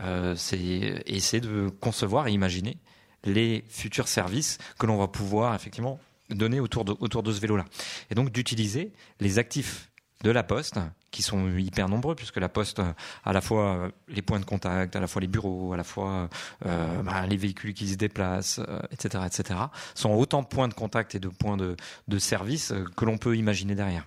Euh, 0.00 0.34
c'est 0.36 1.02
c'est 1.20 1.40
de 1.40 1.70
concevoir 1.80 2.26
et 2.26 2.32
imaginer 2.32 2.76
les 3.24 3.64
futurs 3.68 4.08
services 4.08 4.58
que 4.78 4.86
l'on 4.86 4.98
va 4.98 5.08
pouvoir 5.08 5.54
effectivement 5.54 5.98
donner 6.28 6.60
autour 6.60 6.84
de, 6.84 6.94
autour 7.00 7.22
de 7.22 7.32
ce 7.32 7.40
vélo-là. 7.40 7.64
Et 8.10 8.14
donc 8.14 8.30
d'utiliser 8.30 8.92
les 9.20 9.38
actifs 9.38 9.90
de 10.22 10.30
la 10.30 10.42
poste, 10.42 10.78
qui 11.16 11.22
sont 11.22 11.48
hyper 11.56 11.88
nombreux, 11.88 12.14
puisque 12.14 12.36
la 12.36 12.50
poste, 12.50 12.80
euh, 12.80 12.92
à 13.24 13.32
la 13.32 13.40
fois 13.40 13.76
euh, 13.76 13.90
les 14.06 14.20
points 14.20 14.38
de 14.38 14.44
contact, 14.44 14.94
à 14.96 15.00
la 15.00 15.06
fois 15.06 15.22
les 15.22 15.28
bureaux, 15.28 15.72
à 15.72 15.78
la 15.78 15.82
fois 15.82 16.28
euh, 16.66 17.02
bah, 17.02 17.26
les 17.26 17.38
véhicules 17.38 17.72
qui 17.72 17.88
se 17.88 17.96
déplacent, 17.96 18.60
etc., 18.90 19.24
etc., 19.24 19.58
sont 19.94 20.10
autant 20.10 20.42
de 20.42 20.46
points 20.46 20.68
de 20.68 20.74
contact 20.74 21.14
et 21.14 21.18
de 21.18 21.28
points 21.28 21.56
de, 21.56 22.18
service 22.18 22.74
que 22.96 23.04
l'on 23.06 23.16
peut 23.16 23.34
imaginer 23.36 23.74
derrière. 23.74 24.06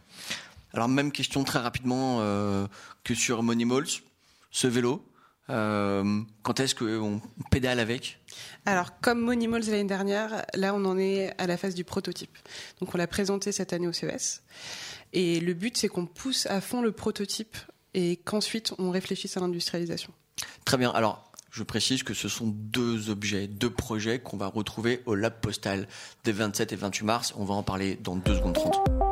Alors 0.73 0.87
même 0.87 1.11
question 1.11 1.43
très 1.43 1.59
rapidement 1.59 2.19
que 3.03 3.15
sur 3.15 3.41
Money 3.43 3.65
ce 4.51 4.67
vélo, 4.67 5.03
euh, 5.49 6.21
quand 6.43 6.59
est-ce 6.59 6.75
qu'on 6.75 7.21
pédale 7.51 7.79
avec? 7.79 8.19
Alors, 8.65 8.99
comme 8.99 9.21
Monimals 9.21 9.65
l'année 9.65 9.85
dernière, 9.85 10.45
là, 10.53 10.73
on 10.75 10.85
en 10.85 10.97
est 10.97 11.33
à 11.37 11.47
la 11.47 11.57
phase 11.57 11.75
du 11.75 11.83
prototype. 11.83 12.37
Donc, 12.79 12.93
on 12.93 12.97
l'a 12.97 13.07
présenté 13.07 13.51
cette 13.51 13.73
année 13.73 13.87
au 13.87 13.93
CES. 13.93 14.43
Et 15.13 15.39
le 15.39 15.53
but, 15.53 15.77
c'est 15.77 15.87
qu'on 15.87 16.05
pousse 16.05 16.45
à 16.45 16.61
fond 16.61 16.81
le 16.81 16.91
prototype 16.91 17.57
et 17.93 18.17
qu'ensuite, 18.17 18.73
on 18.77 18.91
réfléchisse 18.91 19.37
à 19.37 19.39
l'industrialisation. 19.39 20.13
Très 20.65 20.77
bien. 20.77 20.91
Alors, 20.91 21.31
je 21.51 21.63
précise 21.63 22.03
que 22.03 22.13
ce 22.13 22.29
sont 22.29 22.47
deux 22.47 23.09
objets, 23.09 23.47
deux 23.47 23.71
projets 23.71 24.19
qu'on 24.19 24.37
va 24.37 24.47
retrouver 24.47 25.01
au 25.05 25.15
Lab 25.15 25.39
Postal 25.41 25.87
des 26.23 26.31
27 26.31 26.73
et 26.73 26.75
28 26.75 27.05
mars. 27.05 27.33
On 27.37 27.45
va 27.45 27.55
en 27.55 27.63
parler 27.63 27.95
dans 27.95 28.15
2 28.15 28.35
secondes 28.35 28.53
30. 28.53 29.08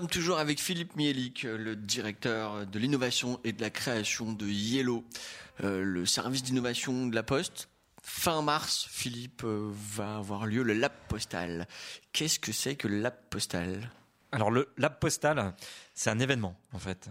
Sommes 0.00 0.08
toujours 0.08 0.40
avec 0.40 0.60
Philippe 0.60 0.96
Mielik, 0.96 1.44
le 1.44 1.76
directeur 1.76 2.66
de 2.66 2.78
l'innovation 2.80 3.38
et 3.44 3.52
de 3.52 3.60
la 3.60 3.70
création 3.70 4.32
de 4.32 4.44
Yellow, 4.44 5.04
euh, 5.62 5.84
le 5.84 6.04
service 6.04 6.42
d'innovation 6.42 7.06
de 7.06 7.14
la 7.14 7.22
Poste. 7.22 7.68
Fin 8.02 8.42
mars, 8.42 8.88
Philippe, 8.90 9.44
euh, 9.44 9.70
va 9.72 10.16
avoir 10.16 10.46
lieu 10.46 10.64
le 10.64 10.72
Lab 10.72 10.90
Postal. 11.06 11.68
Qu'est-ce 12.12 12.40
que 12.40 12.50
c'est 12.50 12.74
que 12.74 12.88
le 12.88 13.02
Lab 13.02 13.14
Postal? 13.30 13.88
Alors 14.32 14.50
le 14.50 14.68
Lab 14.78 14.98
Postal, 14.98 15.54
c'est 15.94 16.10
un 16.10 16.18
événement 16.18 16.58
en 16.72 16.80
fait. 16.80 17.08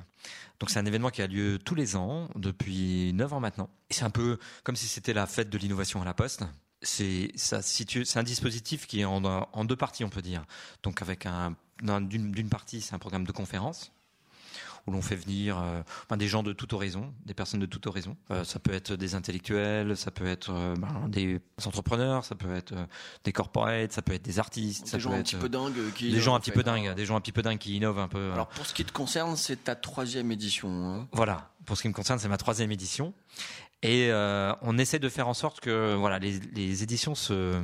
Donc 0.59 0.69
c'est 0.69 0.79
un 0.79 0.85
événement 0.85 1.09
qui 1.09 1.21
a 1.21 1.27
lieu 1.27 1.59
tous 1.63 1.75
les 1.75 1.95
ans 1.95 2.27
depuis 2.35 3.13
9 3.13 3.31
ans 3.31 3.39
maintenant. 3.39 3.69
C'est 3.91 4.03
un 4.03 4.09
peu 4.09 4.37
comme 4.65 4.75
si 4.75 4.87
c'était 4.87 5.13
la 5.13 5.25
fête 5.25 5.49
de 5.49 5.57
l'innovation 5.57 6.01
à 6.01 6.05
la 6.05 6.13
Poste. 6.13 6.43
C'est 6.83 7.31
ça 7.35 7.61
se 7.61 7.69
situe, 7.73 8.05
c'est 8.05 8.19
un 8.19 8.23
dispositif 8.23 8.85
qui 8.87 8.99
est 9.01 9.05
en, 9.05 9.23
en 9.23 9.65
deux 9.65 9.75
parties 9.77 10.03
on 10.03 10.09
peut 10.09 10.21
dire. 10.21 10.43
Donc 10.83 11.01
avec 11.01 11.25
un 11.25 11.55
d'un- 11.81 12.01
d'une 12.01 12.49
partie 12.49 12.81
c'est 12.81 12.93
un 12.93 12.99
programme 12.99 13.25
de 13.25 13.31
conférence 13.31 13.91
où 14.85 14.91
l'on 14.91 15.01
fait 15.01 15.15
venir 15.15 15.57
euh, 15.57 15.81
ben, 16.09 16.17
des 16.17 16.27
gens 16.27 16.43
de 16.43 16.51
tout 16.51 16.73
horizon, 16.75 17.13
des 17.25 17.33
personnes 17.33 17.61
de 17.61 17.65
tout 17.65 17.87
horizon. 17.87 18.17
Euh, 18.31 18.43
ça 18.43 18.59
peut 18.59 18.73
être 18.73 18.91
des 18.97 19.15
intellectuels, 19.15 19.95
ça 19.95 20.11
peut 20.11 20.25
être 20.27 20.51
euh, 20.51 20.75
ben, 20.75 21.07
des 21.07 21.39
entrepreneurs, 21.65 22.25
ça 22.25 22.35
peut 22.35 22.53
être 22.53 22.73
des 23.23 23.31
corporates, 23.31 23.93
ça 23.93 24.01
peut 24.01 24.11
être 24.11 24.23
des 24.25 24.39
artistes, 24.39 24.87
ça 24.87 24.97
Des 24.97 25.01
gens 25.03 25.11
peut 25.11 25.15
un 25.15 25.19
être 25.19 25.25
petit 25.27 25.35
peu 25.37 25.47
dingues 25.47 25.93
qui 25.95 26.03
des 26.03 26.09
innovent, 26.09 26.21
gens 26.23 26.33
en 26.33 26.35
un 26.35 26.39
petit 26.41 26.51
fait, 26.51 26.61
peu 26.61 26.69
hein. 26.69 26.73
dingues, 26.83 26.95
des 26.95 27.05
gens 27.05 27.15
un 27.15 27.21
petit 27.21 27.31
peu 27.31 27.41
dingues 27.41 27.59
qui 27.59 27.77
innovent 27.77 27.99
un 27.99 28.09
peu. 28.09 28.33
Alors 28.33 28.49
pour 28.49 28.65
ce 28.65 28.73
qui 28.73 28.83
te 28.83 28.91
concerne, 28.91 29.37
c'est 29.37 29.63
ta 29.63 29.75
troisième 29.77 30.29
édition. 30.33 30.69
hein. 30.69 31.07
Voilà, 31.13 31.49
pour 31.65 31.77
ce 31.77 31.81
qui 31.83 31.87
me 31.87 31.93
concerne, 31.93 32.19
c'est 32.19 32.27
ma 32.27 32.35
troisième 32.37 32.71
édition. 32.73 33.13
Et 33.83 34.09
euh, 34.09 34.53
on 34.61 34.77
essaie 34.77 34.99
de 34.99 35.09
faire 35.09 35.27
en 35.27 35.33
sorte 35.33 35.59
que 35.59 35.93
voilà 35.95 36.17
les, 36.17 36.39
les 36.55 36.83
éditions 36.83 37.15
se, 37.15 37.61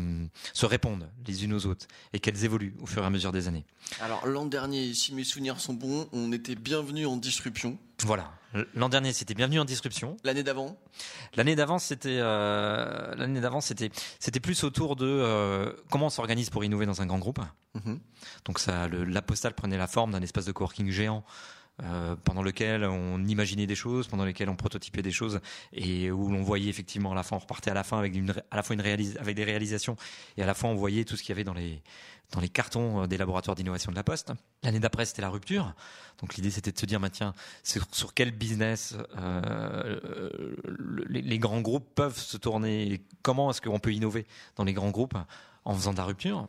se 0.54 0.66
répondent 0.66 1.10
les 1.26 1.46
unes 1.46 1.54
aux 1.54 1.66
autres 1.66 1.88
et 2.14 2.20
qu'elles 2.20 2.44
évoluent 2.44 2.76
au 2.82 2.86
fur 2.86 3.02
et 3.02 3.06
à 3.06 3.10
mesure 3.10 3.32
des 3.32 3.48
années. 3.48 3.66
Alors 4.02 4.28
l'an 4.28 4.46
dernier, 4.46 4.94
si 4.94 5.14
mes 5.14 5.24
souvenirs 5.24 5.60
sont 5.60 5.74
bons, 5.74 6.10
on 6.12 6.32
était 6.34 6.56
bienvenus 6.56 7.08
en 7.08 7.16
disruption. 7.16 7.78
Voilà. 8.04 8.32
L'an 8.74 8.90
dernier, 8.90 9.14
c'était 9.14 9.34
bienvenue 9.34 9.60
en 9.60 9.66
disruption. 9.66 10.18
L'année 10.24 10.44
d'avant, 10.44 10.78
L'année 11.36 11.56
d'avant, 11.56 11.78
c'était 11.78 12.18
euh, 12.20 13.14
l'année 13.16 13.42
d'avant, 13.42 13.62
c'était 13.62 13.92
c'était 14.20 14.40
plus 14.40 14.64
autour 14.64 14.96
de 14.96 15.06
euh, 15.06 15.72
comment 15.92 16.08
on 16.08 16.10
s'organise 16.10 16.50
pour 16.50 16.64
innover 16.64 16.86
dans 16.86 17.02
un 17.02 17.06
grand 17.06 17.20
groupe. 17.20 17.40
Mhm. 17.76 18.00
Donc 18.46 18.60
ça, 18.60 18.88
le, 18.88 19.04
la 19.06 19.22
postale 19.22 19.54
prenait 19.54 19.78
la 19.78 19.88
forme 19.88 20.12
d'un 20.12 20.22
espace 20.22 20.46
de 20.46 20.52
coworking 20.52 20.90
géant. 20.90 21.24
Euh, 21.84 22.16
pendant 22.24 22.42
lequel 22.44 22.84
on 22.84 23.24
imaginait 23.26 23.68
des 23.68 23.76
choses, 23.76 24.08
pendant 24.08 24.26
lequel 24.26 24.50
on 24.50 24.56
prototypait 24.56 25.02
des 25.02 25.12
choses, 25.12 25.40
et 25.74 26.12
où 26.12 26.30
l'on 26.30 26.42
voyait 26.44 26.70
effectivement 26.70 27.12
à 27.12 27.16
la 27.16 27.24
fin, 27.24 27.36
on 27.36 27.40
repartait 27.40 27.72
à 27.72 27.74
la 27.74 27.84
fin 27.84 27.98
avec 28.00 28.14
à 28.52 28.56
la 28.56 28.64
fois 28.64 28.76
une 28.76 28.82
avec 28.82 29.36
des 29.36 29.44
réalisations, 29.44 29.96
et 30.38 30.44
à 30.44 30.46
la 30.46 30.54
fois 30.54 30.70
on 30.70 30.76
voyait 30.76 31.06
tout 31.06 31.16
ce 31.16 31.24
qu'il 31.24 31.30
y 31.30 31.38
avait 31.38 31.44
dans 31.44 31.54
les 31.54 31.82
cartons 32.50 33.04
euh, 33.04 33.08
des 33.08 33.18
laboratoires 33.18 33.56
d'innovation 33.56 33.92
de 33.92 33.96
la 33.96 34.04
Poste. 34.04 34.32
L'année 34.64 34.80
d'après, 34.80 35.06
c'était 35.06 35.22
la 35.22 35.30
rupture. 35.30 35.74
Donc 36.20 36.36
l'idée, 36.36 36.52
c'était 36.52 36.72
de 36.72 36.78
se 36.78 36.86
dire, 36.86 37.00
bah, 37.00 37.10
tiens, 37.10 37.34
sur, 37.64 38.14
quel 38.14 38.32
business 38.32 38.96
euh, 39.18 40.00
le- 40.66 41.06
les, 41.10 41.22
les 41.22 41.40
grands 41.40 41.62
groupes 41.62 41.88
peuvent 41.96 42.18
se 42.18 42.38
tourner 42.38 42.94
et 42.94 43.02
Comment 43.22 43.50
est-ce 43.52 43.62
qu'on 43.62 43.80
peut 43.80 43.94
innover 43.94 44.26
dans 44.56 44.64
les 44.64 44.74
grands 44.74 44.92
groupes 44.92 45.18
en 45.66 45.74
faisant 45.76 45.92
de 45.92 45.98
la 45.98 46.06
rupture? 46.06 46.48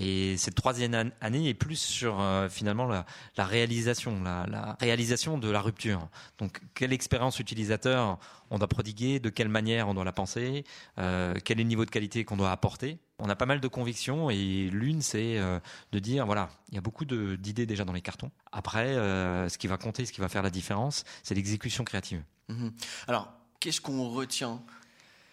Et 0.00 0.36
cette 0.36 0.54
troisième 0.54 0.94
an- 0.94 1.10
année 1.20 1.48
est 1.48 1.54
plus 1.54 1.74
sur 1.76 2.20
euh, 2.20 2.48
finalement 2.48 2.86
la, 2.86 3.04
réalisation, 3.36 4.22
la, 4.22 4.76
réalisation 4.80 5.38
de 5.38 5.50
la 5.50 5.60
rupture. 5.60 6.08
Donc, 6.38 6.60
quelle 6.74 6.92
expérience 6.92 7.40
utilisateur 7.40 8.20
on 8.50 8.58
doit 8.58 8.68
prodiguer, 8.68 9.18
de 9.18 9.28
quelle 9.28 9.48
manière 9.48 9.88
on 9.88 9.94
doit 9.94 10.04
la 10.04 10.12
penser, 10.12 10.62
euh, 10.98 11.34
quel 11.44 11.58
est 11.58 11.64
le 11.64 11.68
niveau 11.68 11.84
de 11.84 11.90
qualité 11.90 12.24
qu'on 12.24 12.36
doit 12.36 12.52
apporter. 12.52 12.98
On 13.18 13.28
a 13.28 13.34
pas 13.34 13.46
mal 13.46 13.60
de 13.60 13.66
convictions 13.66 14.30
et 14.30 14.70
l'une 14.70 15.02
c'est 15.02 15.36
euh, 15.36 15.58
de 15.90 15.98
dire 15.98 16.26
voilà, 16.26 16.48
il 16.68 16.76
y 16.76 16.78
a 16.78 16.80
beaucoup 16.80 17.04
d'idées 17.04 17.66
déjà 17.66 17.84
dans 17.84 17.92
les 17.92 18.00
cartons. 18.00 18.30
Après, 18.52 18.94
ce 18.94 19.58
qui 19.58 19.66
va 19.66 19.78
compter, 19.78 20.06
ce 20.06 20.12
qui 20.12 20.20
va 20.20 20.28
faire 20.28 20.44
la 20.44 20.50
différence, 20.50 21.04
c'est 21.24 21.34
l'exécution 21.34 21.82
créative. 21.82 22.22
Mhm. 22.48 22.72
Alors, 23.08 23.32
qu'est-ce 23.58 23.80
qu'on 23.80 24.08
retient 24.10 24.62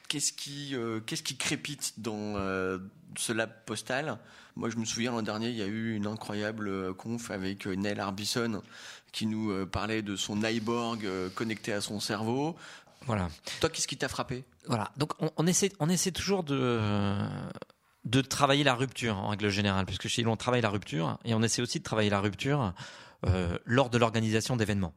Qu'est-ce 0.08 0.34
qui, 0.34 0.76
euh, 0.76 1.00
qu'est-ce 1.00 1.24
qui 1.24 1.36
crépite 1.36 1.94
dans 1.98 2.36
euh, 2.36 2.78
ce 3.18 3.34
lab 3.34 3.52
postal? 3.66 4.20
Moi, 4.56 4.70
je 4.70 4.78
me 4.78 4.86
souviens 4.86 5.12
l'an 5.12 5.22
dernier, 5.22 5.50
il 5.50 5.56
y 5.56 5.62
a 5.62 5.68
eu 5.68 5.96
une 5.96 6.08
incroyable 6.08 6.68
euh, 6.68 6.94
conf 6.94 7.32
avec 7.32 7.66
Neil 7.66 8.00
Arbison 8.00 8.62
qui 9.12 9.26
nous 9.26 9.66
parlait 9.68 10.02
de 10.02 10.16
son 10.16 10.44
iBorg 10.44 11.06
euh, 11.06 11.30
connecté 11.30 11.74
à 11.74 11.82
son 11.82 12.00
cerveau. 12.00 12.56
Voilà. 13.06 13.30
Toi, 13.62 13.70
qu'est-ce 13.70 13.88
qui 13.88 13.98
t'a 13.98 14.10
frappé? 14.10 14.44
Voilà. 14.68 14.92
Donc 14.98 15.12
on, 15.20 15.32
on 15.38 15.48
essaie, 15.48 15.72
on 15.80 15.90
essaie 15.90 16.12
toujours 16.12 16.44
de 16.44 16.80
de 18.06 18.22
travailler 18.22 18.64
la 18.64 18.76
rupture 18.76 19.18
en 19.18 19.30
règle 19.30 19.50
générale, 19.50 19.86
puisque 19.86 20.08
chez 20.08 20.24
nous 20.24 20.30
on 20.30 20.38
travaille 20.38 20.62
la 20.62 20.70
rupture 20.70 21.18
et 21.26 21.34
on 21.34 21.42
essaie 21.42 21.62
aussi 21.62 21.80
de 21.80 21.84
travailler 21.84 22.12
la 22.12 22.20
rupture 22.20 22.74
euh, 23.26 23.58
lors 23.66 23.90
de 23.90 23.98
l'organisation 23.98 24.56
d'événements. 24.56 24.94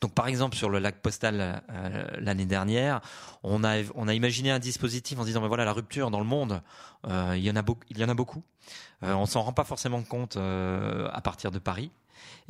Donc 0.00 0.14
par 0.14 0.26
exemple 0.28 0.56
sur 0.56 0.68
le 0.70 0.78
lac 0.78 0.96
postal 1.00 1.62
euh, 1.70 2.04
l'année 2.20 2.46
dernière, 2.46 3.00
on 3.42 3.62
a 3.64 3.82
on 3.94 4.08
a 4.08 4.14
imaginé 4.14 4.50
un 4.50 4.58
dispositif 4.58 5.18
en 5.18 5.24
disant 5.24 5.40
mais 5.40 5.48
voilà 5.48 5.64
la 5.64 5.72
rupture 5.72 6.10
dans 6.10 6.20
le 6.20 6.26
monde, 6.26 6.62
euh, 7.06 7.34
il 7.36 7.42
y 7.42 7.50
en 7.50 7.56
a 7.56 7.62
beaucoup, 7.62 7.84
il 7.90 7.98
y 7.98 8.04
en 8.04 8.08
a 8.08 8.14
beaucoup. 8.14 8.42
Euh, 9.02 9.14
on 9.14 9.26
s'en 9.26 9.42
rend 9.42 9.52
pas 9.52 9.64
forcément 9.64 10.02
compte 10.02 10.36
euh, 10.36 11.08
à 11.12 11.20
partir 11.20 11.50
de 11.50 11.58
Paris 11.58 11.90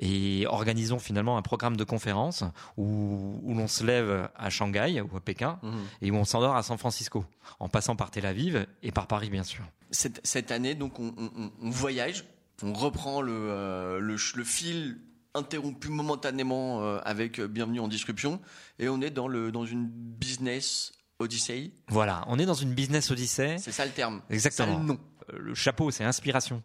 et 0.01 0.47
organisons 0.49 0.99
finalement 0.99 1.37
un 1.37 1.43
programme 1.43 1.77
de 1.77 1.85
conférence 1.85 2.43
où, 2.77 3.39
où 3.43 3.55
l'on 3.55 3.69
se 3.69 3.85
lève 3.85 4.29
à 4.37 4.51
Shanghai 4.51 5.01
ou 5.01 5.17
à 5.17 5.21
Pékin 5.21 5.59
Mhm. 5.63 5.81
et 6.03 6.11
où 6.11 6.17
on 6.17 6.25
s'endort 6.25 6.57
à 6.57 6.63
San 6.63 6.77
Francisco 6.79 7.25
en 7.61 7.69
passant 7.69 7.97
par 7.97 8.11
Tel 8.11 8.27
Aviv 8.27 8.67
et 8.83 8.93
par 8.93 9.07
Paris 9.07 9.31
bien 9.31 9.45
sûr. 9.45 9.63
Cette, 9.93 10.21
cette 10.25 10.51
année, 10.53 10.75
donc, 10.75 10.99
on, 11.01 11.13
on- 11.19 11.51
on 11.63 11.71
voyage, 11.71 12.25
on 12.63 12.73
reprend 12.73 13.23
le, 13.23 13.33
euh, 13.33 14.01
le 14.01 14.45
fil 14.45 14.99
interrompu 15.35 15.89
momentanément 15.89 16.83
euh, 16.83 16.99
avec 17.05 17.39
euh, 17.39 17.49
Bienvenue 17.49 17.81
en 17.81 17.89
Disruption, 17.89 18.41
et 18.79 18.89
on 18.89 19.01
est 19.01 19.11
dans, 19.11 19.29
le, 19.29 19.53
dans 19.53 19.65
une 19.65 19.87
business 19.89 20.93
odyssey. 21.19 21.73
Voilà, 21.89 22.25
on 22.29 22.39
est 22.39 22.47
dans 22.47 22.55
une 22.55 22.75
business 22.75 23.11
odyssée. 23.11 23.57
C'est 23.59 23.73
ça 23.73 23.85
le 23.85 23.93
terme. 23.93 24.23
Exactement. 24.31 24.75
Ça 24.75 24.79
le 24.81 24.85
nom. 24.87 24.99
Euh, 25.33 25.39
le 25.39 25.55
chapeau, 25.55 25.91
c'est 25.91 26.05
inspiration. 26.05 26.63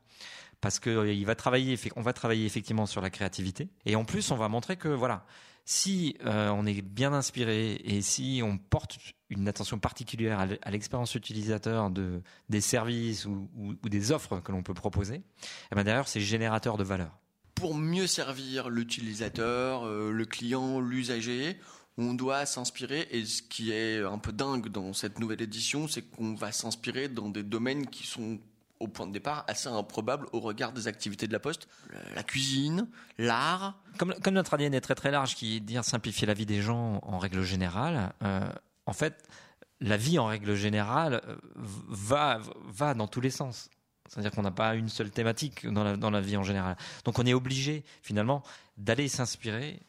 Parce 0.62 0.80
que 0.80 1.12
il 1.14 1.26
va 1.26 1.36
travailler, 1.36 1.78
on 1.96 2.02
va 2.02 2.14
travailler 2.14 2.46
effectivement 2.46 2.86
sur 2.86 3.02
la 3.02 3.10
créativité. 3.10 3.70
Et 3.86 3.96
en 3.96 4.06
plus, 4.06 4.32
on 4.32 4.36
va 4.38 4.48
montrer 4.48 4.78
que 4.78 4.88
voilà, 4.88 5.26
si 5.66 6.16
euh, 6.26 6.50
on 6.50 6.66
est 6.66 6.82
bien 6.82 7.12
inspiré 7.14 7.74
et 7.84 8.02
si 8.02 8.42
on 8.44 8.58
porte 8.58 8.98
une 9.30 9.48
attention 9.48 9.78
particulière 9.80 10.40
à 10.40 10.72
l'expérience 10.72 11.14
utilisateur 11.16 11.90
de 11.92 12.22
des 12.50 12.62
services 12.62 13.26
ou, 13.26 13.50
ou- 13.58 13.74
ou 13.84 13.90
des 13.90 14.12
offres 14.12 14.40
que 14.40 14.52
l'on 14.52 14.64
peut 14.64 14.74
proposer, 14.74 15.24
eh 15.72 15.76
ben 15.76 15.84
derrière, 15.84 16.08
c'est 16.08 16.22
générateur 16.22 16.78
de 16.78 16.84
valeur. 16.84 17.20
Pour 17.56 17.76
mieux 17.76 18.08
servir 18.08 18.70
l'utilisateur, 18.70 19.86
euh, 19.86 20.12
le 20.12 20.26
client, 20.26 20.80
l'usager, 20.80 21.60
on 21.98 22.14
doit 22.14 22.46
s'inspirer, 22.46 23.08
et 23.12 23.26
ce 23.26 23.42
qui 23.42 23.72
est 23.72 24.04
un 24.04 24.18
peu 24.18 24.34
dingue 24.34 24.68
dans 24.68 24.94
cette 24.94 25.20
nouvelle 25.20 25.42
édition, 25.42 25.88
c'est 25.88 26.02
qu'on 26.02 26.36
va 26.36 26.52
s'inspirer 26.52 27.08
dans 27.08 27.30
des 27.30 27.44
domaines 27.44 27.88
qui 27.88 28.06
sont 28.06 28.40
au 28.80 28.88
point 28.88 29.08
de 29.08 29.14
départ 29.14 29.46
assez 29.48 29.70
improbables 29.70 30.28
au 30.34 30.42
regard 30.42 30.74
des 30.74 30.88
activités 30.88 31.28
de 31.28 31.34
la 31.34 31.40
Poste. 31.40 31.68
La 32.16 32.24
cuisine, 32.24 32.88
l'art, 33.18 33.82
Comme, 33.98 34.14
notre 34.32 34.54
ADN 34.54 34.74
est 34.74 34.82
très 34.82 34.96
très 34.96 35.12
large, 35.12 35.36
qui 35.36 35.62
dire 35.62 35.86
simplifier 35.86 36.28
la 36.28 36.34
vie 36.34 36.46
des 36.46 36.62
gens 36.62 37.00
en 37.04 37.18
règle 37.18 37.42
générale, 37.42 38.14
euh, 38.22 38.48
en 38.86 38.94
fait, 38.94 39.24
la 39.80 39.98
vie 39.98 40.20
en 40.20 40.26
règle 40.26 40.56
générale 40.56 41.22
euh, 41.28 41.36
va 41.56 42.42
va 42.66 42.94
dans 42.94 43.08
tous 43.08 43.22
les 43.22 43.30
sens. 43.30 43.70
C'est-à-dire 44.08 44.32
qu'on 44.32 44.44
n'a 44.44 44.52
pas 44.52 44.76
une 44.76 44.90
seule 44.90 45.10
thématique 45.10 45.68
dans 45.68 45.84
la, 45.84 45.98
dans 45.98 46.12
la 46.12 46.22
vie 46.22 46.38
en 46.38 46.44
général. 46.44 46.78
Donc 47.04 47.20
on 47.20 47.26
est 47.26 47.34
obligé 47.34 47.84
finalement 48.02 48.44
d'aller 48.78 49.08
s'inspirer 49.08 49.80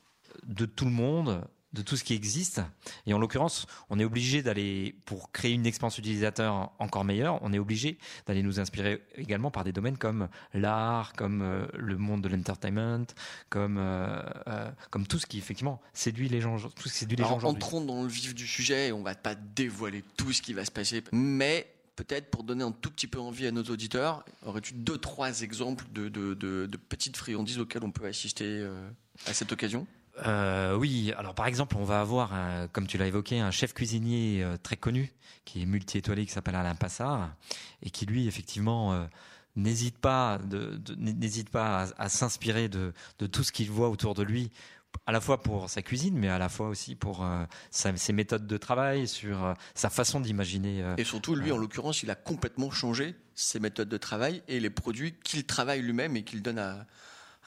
de 0.47 0.67
tout 0.67 0.85
le 0.85 0.91
monde, 0.91 1.43
de 1.73 1.83
tout 1.83 1.97
ce 1.97 2.05
qui 2.05 2.15
existe. 2.15 2.63
Et 3.07 3.13
en 3.13 3.19
l'occurrence, 3.19 3.67
on 3.91 3.99
est 3.99 4.05
obligé 4.05 4.43
d'aller, 4.43 4.97
pour 5.05 5.31
créer 5.31 5.53
une 5.53 5.67
expérience 5.67 5.99
utilisateur 5.99 6.73
encore 6.79 7.05
meilleure, 7.05 7.39
on 7.43 7.53
est 7.53 7.59
obligé 7.59 7.99
d'aller 8.27 8.43
nous 8.43 8.59
inspirer 8.61 9.03
également 9.17 9.51
par 9.51 9.65
des 9.65 9.73
domaines 9.73 9.99
comme 9.99 10.29
l'art, 10.55 11.13
comme 11.15 11.43
euh, 11.43 11.67
le 11.75 11.97
monde 11.99 12.23
de 12.23 12.29
l'entertainment, 12.29 13.07
comme 13.51 13.77
euh, 13.79 14.23
euh, 14.49 14.71
comme 14.91 15.07
tout 15.07 15.19
ce 15.19 15.27
qui 15.27 15.39
effectivement 15.39 15.81
séduit 15.93 16.29
les 16.29 16.41
gens, 16.41 16.57
tout 16.59 16.89
ce 16.89 16.93
qui 16.93 16.99
séduit 16.99 17.17
les 17.17 17.23
gens 17.23 17.39
Alors, 17.39 17.39
aujourd'hui. 17.39 17.63
entrons 17.63 17.81
dans 17.83 18.03
le 18.03 18.09
vif 18.09 18.35
du 18.35 18.47
sujet. 18.47 18.93
On 18.93 19.03
va 19.03 19.15
pas 19.15 19.35
dévoiler 19.35 20.03
tout 20.17 20.33
ce 20.33 20.41
qui 20.41 20.55
va 20.55 20.65
se 20.65 20.71
passer, 20.71 21.05
mais 21.13 21.67
peut-être 21.97 22.31
pour 22.31 22.45
donner 22.45 22.63
un 22.63 22.73
tout 22.73 22.91
petit 22.91 23.07
peu 23.07 23.19
envie 23.19 23.47
à 23.47 23.51
nos 23.51 23.65
auditeurs, 23.65 24.25
aurais-tu 24.45 24.75
deux 24.75 24.99
trois 24.99 25.41
exemples 25.43 25.87
de, 25.93 26.09
de, 26.09 26.77
petites 26.89 27.17
friandises 27.17 27.59
auxquelles 27.59 27.85
on 27.85 27.91
peut 27.91 28.07
assister 28.07 28.45
euh, 28.47 28.89
à 29.27 29.33
cette 29.33 29.51
occasion? 29.53 29.87
Euh, 30.27 30.77
oui, 30.77 31.13
alors 31.19 31.35
par 31.35 31.47
exemple, 31.47 31.77
on 31.79 31.85
va 31.85 32.01
avoir, 32.01 32.33
comme 32.73 32.87
tu 32.87 32.97
l'as 32.99 33.07
évoqué, 33.07 33.41
un 33.41 33.51
chef 33.51 33.75
cuisinier 33.75 34.43
euh, 34.43 34.57
très 34.63 34.77
connu 34.77 35.13
qui 35.45 35.63
est 35.63 35.67
multi-étoilé, 35.67 36.27
qui 36.27 36.33
s'appelle 36.33 36.55
Alain 36.57 36.75
Passard, 36.75 37.35
et 37.83 37.91
qui 37.91 38.05
lui, 38.07 38.27
effectivement, 38.27 39.07
n'hésite 39.55 39.97
pas, 39.97 40.39
de- 40.45 40.81
n'hésite 40.97 41.51
pas 41.51 41.85
à, 41.85 42.03
à 42.05 42.09
s'inspirer 42.09 42.69
de, 42.69 42.93
de 43.21 43.27
tout 43.29 43.45
ce 43.45 43.53
qu'il 43.53 43.71
voit 43.71 43.89
autour 43.89 44.15
de 44.15 44.25
lui, 44.25 44.51
à 45.07 45.13
la 45.13 45.21
fois 45.21 45.43
pour 45.43 45.69
sa 45.71 45.83
cuisine, 45.83 46.17
mais 46.19 46.29
à 46.29 46.39
la 46.39 46.49
fois 46.49 46.69
aussi 46.69 46.95
pour 46.95 47.25
euh, 47.25 47.45
sa- 47.71 47.97
ses 47.97 48.13
méthodes 48.13 48.47
de 48.47 48.57
travail, 48.57 49.07
sur 49.09 49.45
euh, 49.45 49.55
sa 49.75 49.91
façon 49.91 50.21
d'imaginer. 50.21 50.83
euh, 50.83 50.95
Et 50.97 51.05
surtout, 51.05 51.35
lui, 51.35 51.53
en 51.53 51.59
l'occurrence, 51.59 52.03
il 52.03 52.11
a 52.11 52.15
complètement 52.15 52.71
changé 52.71 53.15
ses 53.35 53.61
méthodes 53.61 53.89
de 53.89 53.97
travail 53.99 54.43
et 54.49 54.61
les 54.61 54.71
produits 54.71 55.15
qu'il 55.23 55.45
travaille 55.45 55.83
lui-même 55.83 56.17
et 56.17 56.23
qu'il 56.25 56.43
donne 56.43 56.59
à, 56.59 56.87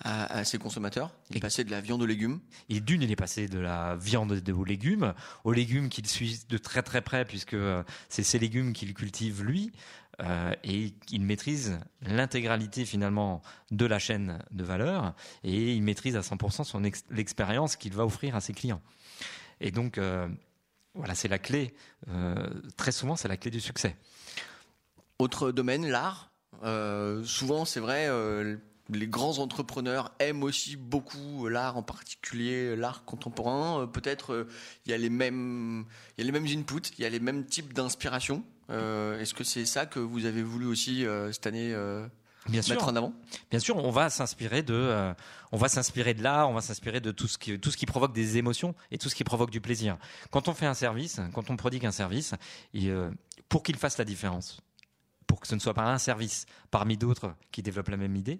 à, 0.03 0.37
à 0.39 0.43
ses 0.45 0.57
consommateurs. 0.59 1.11
Il 1.29 1.37
est 1.37 1.41
passé 1.41 1.63
de 1.63 1.71
la 1.71 1.81
viande 1.81 2.01
aux 2.01 2.05
légumes. 2.05 2.39
Et 2.69 2.79
d'une, 2.79 3.01
il 3.01 3.11
est 3.11 3.15
passé 3.15 3.47
de 3.47 3.59
la 3.59 3.95
viande 3.95 4.33
de- 4.33 4.53
aux 4.53 4.63
légumes, 4.63 5.13
aux 5.43 5.51
légumes 5.51 5.89
qu'il 5.89 6.07
suit 6.07 6.41
de 6.47 6.57
très 6.57 6.83
très 6.83 7.01
près, 7.01 7.25
puisque 7.25 7.57
c'est 8.07 8.23
ces 8.23 8.39
légumes 8.39 8.71
qu'il 8.73 8.93
cultive 8.93 9.43
lui, 9.43 9.71
euh, 10.19 10.53
et 10.63 10.93
il 11.11 11.21
maîtrise 11.21 11.79
l'intégralité 12.01 12.85
finalement 12.85 13.41
de 13.71 13.85
la 13.85 13.99
chaîne 13.99 14.39
de 14.51 14.63
valeur, 14.63 15.13
et 15.43 15.73
il 15.73 15.81
maîtrise 15.83 16.15
à 16.15 16.21
100% 16.21 16.63
son 16.63 16.83
ex- 16.83 17.03
l'expérience 17.09 17.75
qu'il 17.75 17.93
va 17.93 18.05
offrir 18.05 18.35
à 18.35 18.41
ses 18.41 18.53
clients. 18.53 18.81
Et 19.61 19.71
donc, 19.71 19.97
euh, 19.97 20.27
voilà, 20.93 21.15
c'est 21.15 21.27
la 21.27 21.39
clé. 21.39 21.73
euh, 22.09 22.49
très 22.77 22.91
souvent, 22.91 23.15
c'est 23.15 23.27
la 23.27 23.37
clé 23.37 23.51
du 23.51 23.59
succès. 23.61 23.95
Autre 25.19 25.51
domaine, 25.51 25.87
l'art. 25.87 26.31
Souvent, 27.23 27.63
c'est 27.65 27.79
vrai, 27.79 28.07
les 28.89 29.07
grands 29.07 29.37
entrepreneurs 29.39 30.11
aiment 30.19 30.43
aussi 30.43 30.75
beaucoup 30.75 31.47
l'art, 31.47 31.77
en 31.77 31.83
particulier 31.83 32.75
l'art 32.75 33.05
contemporain. 33.05 33.87
Peut-être 33.87 34.47
il 34.85 34.91
y 34.91 34.93
a 34.93 34.97
les 34.97 35.09
mêmes, 35.09 35.85
il 36.17 36.21
y 36.21 36.27
a 36.27 36.31
les 36.31 36.37
mêmes 36.39 36.47
inputs, 36.59 36.91
il 36.97 37.03
y 37.03 37.05
a 37.05 37.09
les 37.09 37.19
mêmes 37.19 37.45
types 37.45 37.73
d'inspiration. 37.73 38.43
Euh, 38.69 39.19
Est-ce 39.19 39.33
que 39.33 39.43
c'est 39.43 39.65
ça 39.65 39.85
que 39.85 39.99
vous 39.99 40.25
avez 40.25 40.43
voulu 40.43 40.65
aussi 40.65 41.05
euh, 41.05 41.31
cette 41.31 41.47
année 41.47 41.73
euh, 41.73 42.07
Bien 42.47 42.61
sûr. 42.61 42.75
mettre 42.75 42.87
en 42.87 42.95
avant? 42.95 43.13
Bien 43.49 43.59
sûr, 43.59 43.77
on 43.77 43.91
va 43.91 44.09
s'inspirer 44.09 44.63
de, 44.63 44.73
euh, 44.73 45.13
on 45.51 45.57
va 45.57 45.69
s'inspirer 45.69 46.13
de 46.13 46.23
l'art, 46.23 46.49
on 46.49 46.53
va 46.53 46.61
s'inspirer 46.61 46.99
de 47.01 47.11
tout 47.11 47.27
ce 47.27 47.37
qui, 47.37 47.59
tout 47.59 47.71
ce 47.71 47.77
qui 47.77 47.85
provoque 47.85 48.13
des 48.13 48.37
émotions 48.37 48.75
et 48.91 48.97
tout 48.97 49.09
ce 49.09 49.15
qui 49.15 49.23
provoque 49.23 49.49
du 49.51 49.61
plaisir. 49.61 49.97
Quand 50.31 50.47
on 50.47 50.53
fait 50.53 50.65
un 50.65 50.73
service, 50.73 51.19
quand 51.33 51.49
on 51.49 51.57
prodigue 51.57 51.85
un 51.85 51.91
service, 51.91 52.33
et, 52.73 52.89
euh, 52.89 53.09
pour 53.49 53.63
qu'il 53.63 53.75
fasse 53.75 53.97
la 53.97 54.05
différence, 54.05 54.61
pour 55.27 55.39
que 55.39 55.47
ce 55.47 55.55
ne 55.55 55.59
soit 55.59 55.73
pas 55.73 55.91
un 55.91 55.97
service 55.97 56.45
parmi 56.71 56.97
d'autres 56.97 57.33
qui 57.51 57.61
développent 57.61 57.89
la 57.89 57.97
même 57.97 58.15
idée, 58.15 58.39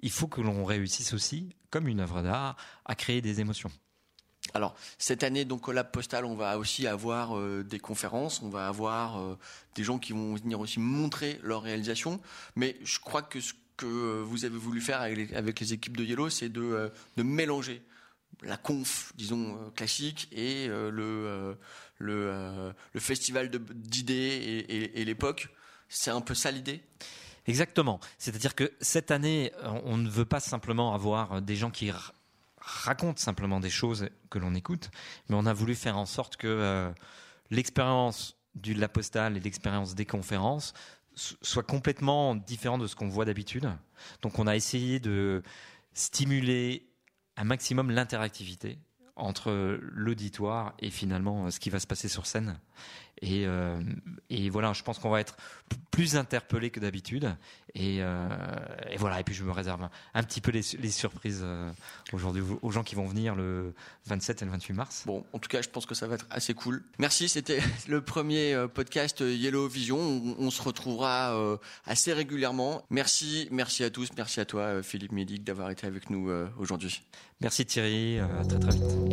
il 0.00 0.10
faut 0.10 0.26
que 0.28 0.40
l'on 0.40 0.64
réussisse 0.64 1.12
aussi, 1.14 1.50
comme 1.70 1.88
une 1.88 2.00
œuvre 2.00 2.22
d'art, 2.22 2.56
à 2.84 2.94
créer 2.94 3.20
des 3.20 3.40
émotions. 3.40 3.70
Alors 4.56 4.76
cette 4.98 5.24
année, 5.24 5.44
donc 5.44 5.66
au 5.66 5.72
Lab 5.72 5.90
Postal, 5.90 6.24
on 6.24 6.36
va 6.36 6.58
aussi 6.58 6.86
avoir 6.86 7.36
euh, 7.36 7.64
des 7.64 7.80
conférences, 7.80 8.40
on 8.40 8.48
va 8.48 8.68
avoir 8.68 9.18
euh, 9.18 9.36
des 9.74 9.82
gens 9.82 9.98
qui 9.98 10.12
vont 10.12 10.36
venir 10.36 10.60
aussi 10.60 10.78
montrer 10.78 11.40
leur 11.42 11.62
réalisation. 11.62 12.20
Mais 12.54 12.76
je 12.84 13.00
crois 13.00 13.22
que 13.22 13.40
ce 13.40 13.52
que 13.76 13.86
euh, 13.86 14.22
vous 14.24 14.44
avez 14.44 14.56
voulu 14.56 14.80
faire 14.80 15.00
avec 15.00 15.60
les, 15.60 15.72
équipes 15.72 15.96
de 15.96 16.04
Yellow, 16.04 16.30
c'est 16.30 16.50
de, 16.50 16.92
de 17.16 17.22
mélanger 17.24 17.82
la 18.42 18.56
conf, 18.56 19.12
disons 19.16 19.58
classique, 19.74 20.28
et 20.30 20.68
le 20.68 21.56
le, 21.98 22.74
festival 22.96 23.50
d'idées 23.50 24.64
et, 24.68 25.00
et- 25.00 25.04
l'époque. 25.04 25.48
C'est 25.88 26.10
un 26.10 26.20
peu 26.20 26.34
ça 26.34 26.50
l'idée? 26.50 26.82
Exactement. 27.46 28.00
C'est-à-dire 28.18 28.54
que 28.54 28.72
cette 28.80 29.10
année, 29.10 29.52
on 29.84 29.96
ne 29.96 30.08
veut 30.08 30.24
pas 30.24 30.40
simplement 30.40 30.94
avoir 30.94 31.42
des 31.42 31.56
gens 31.56 31.70
qui 31.70 31.90
r- 32.66 32.84
racontent 32.84 33.20
simplement 33.20 33.60
des 33.60 33.70
choses 33.70 34.08
que 34.30 34.38
l'on 34.38 34.54
écoute, 34.54 34.90
mais 35.28 35.36
on 35.36 35.46
a 35.46 35.52
voulu 35.52 35.74
faire 35.74 35.96
en 35.96 36.06
sorte 36.06 36.36
que 36.36 36.46
euh, 36.46 36.90
l'expérience 37.50 38.36
du 38.54 38.74
La 38.74 38.88
Postale 38.88 39.36
et 39.36 39.40
l'expérience 39.40 39.94
des 39.94 40.06
conférences 40.06 40.72
so- 41.14 41.36
soit 41.42 41.62
complètement 41.64 42.34
différente 42.34 42.80
de 42.82 42.86
ce 42.86 42.94
qu'on 42.96 43.08
voit 43.08 43.24
d'habitude. 43.24 43.70
Donc 44.22 44.38
on 44.38 44.46
a 44.46 44.54
essayé 44.56 45.00
de 45.00 45.42
stimuler 45.92 46.88
un 47.36 47.44
maximum 47.44 47.90
l'interactivité 47.90 48.78
entre 49.16 49.78
l'auditoire 49.80 50.74
et 50.80 50.90
finalement 50.90 51.46
euh, 51.46 51.50
ce 51.50 51.60
qui 51.60 51.70
va 51.70 51.78
se 51.80 51.86
passer 51.86 52.08
sur 52.08 52.26
scène. 52.26 52.58
Et, 53.22 53.46
euh, 53.46 53.80
et 54.28 54.50
voilà, 54.50 54.72
je 54.72 54.82
pense 54.82 54.98
qu'on 54.98 55.08
va 55.08 55.20
être 55.20 55.36
plus 55.92 56.16
interpellé 56.16 56.70
que 56.70 56.80
d'habitude. 56.80 57.32
Et, 57.76 57.98
euh, 58.02 58.28
et 58.90 58.96
voilà, 58.96 59.20
et 59.20 59.24
puis 59.24 59.34
je 59.36 59.44
me 59.44 59.52
réserve 59.52 59.88
un, 60.14 60.22
petit 60.24 60.40
peu 60.40 60.50
les, 60.50 60.62
su- 60.62 60.76
les 60.78 60.90
surprises 60.90 61.44
aujourd'hui 62.12 62.42
aux- 62.60 62.70
gens 62.72 62.82
qui 62.82 62.96
vont 62.96 63.06
venir 63.06 63.36
le 63.36 63.72
27 64.06 64.42
et 64.42 64.44
le 64.44 64.50
28 64.50 64.72
mars. 64.74 65.02
Bon, 65.06 65.24
en 65.32 65.38
tout 65.38 65.48
cas, 65.48 65.62
je 65.62 65.68
pense 65.68 65.86
que 65.86 65.94
ça 65.94 66.08
va 66.08 66.16
être 66.16 66.26
assez 66.30 66.54
cool. 66.54 66.82
Merci, 66.98 67.28
c'était 67.28 67.60
le 67.88 68.00
premier 68.02 68.66
podcast 68.74 69.20
Yellow 69.20 69.68
Vision. 69.68 69.98
On, 69.98 70.34
on 70.38 70.50
se 70.50 70.60
retrouvera 70.60 71.38
assez 71.86 72.12
régulièrement. 72.12 72.82
Merci, 72.90 73.46
merci 73.52 73.84
à 73.84 73.90
tous, 73.90 74.08
merci 74.16 74.40
à 74.40 74.44
toi, 74.44 74.82
Philippe 74.82 75.12
Médic, 75.12 75.44
d'avoir 75.44 75.70
été 75.70 75.86
avec 75.86 76.10
nous 76.10 76.30
aujourd'hui. 76.58 77.00
Merci 77.40 77.64
Thierry, 77.64 78.18
à 78.18 78.44
très 78.44 78.58
très 78.58 78.72
vite. 78.72 79.03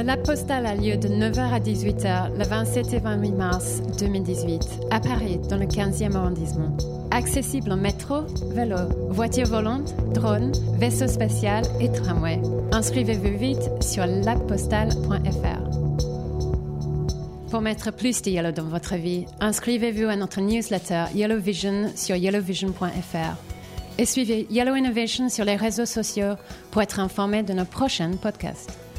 Le 0.00 0.02
Lab 0.02 0.22
Postal 0.22 0.64
a 0.66 0.74
lieu 0.74 0.96
de 0.96 1.08
9h 1.08 1.40
à 1.40 1.60
18h 1.60 2.38
le 2.38 2.44
27 2.44 2.94
et 2.94 2.98
28 3.00 3.32
mars 3.32 3.82
2018 3.98 4.62
à 4.90 4.98
Paris, 4.98 5.38
dans 5.50 5.58
le 5.58 5.66
15e 5.66 6.14
arrondissement. 6.14 6.74
Accessible 7.10 7.72
en 7.72 7.76
métro, 7.76 8.22
vélo, 8.54 8.76
voiture 9.10 9.46
volante, 9.46 9.94
drone, 10.14 10.52
vaisseau 10.78 11.06
spatial 11.06 11.64
et 11.80 11.92
tramway. 11.92 12.40
Inscrivez-vous 12.72 13.36
vite 13.36 13.70
sur 13.82 14.06
labpostal.fr. 14.06 15.70
Pour 17.50 17.60
mettre 17.60 17.92
plus 17.92 18.22
de 18.22 18.30
Yellow 18.30 18.52
dans 18.52 18.68
votre 18.68 18.94
vie, 18.94 19.26
inscrivez-vous 19.40 20.08
à 20.08 20.16
notre 20.16 20.40
newsletter 20.40 21.06
Yellow 21.14 21.38
Vision 21.38 21.90
sur 21.96 22.14
yellowvision.fr 22.16 23.59
et 24.00 24.06
suivez 24.06 24.46
Yellow 24.48 24.76
Innovation 24.76 25.28
sur 25.28 25.44
les 25.44 25.56
réseaux 25.56 25.84
sociaux 25.84 26.36
pour 26.70 26.80
être 26.80 27.00
informé 27.00 27.42
de 27.42 27.52
nos 27.52 27.66
prochains 27.66 28.12
podcasts. 28.12 28.89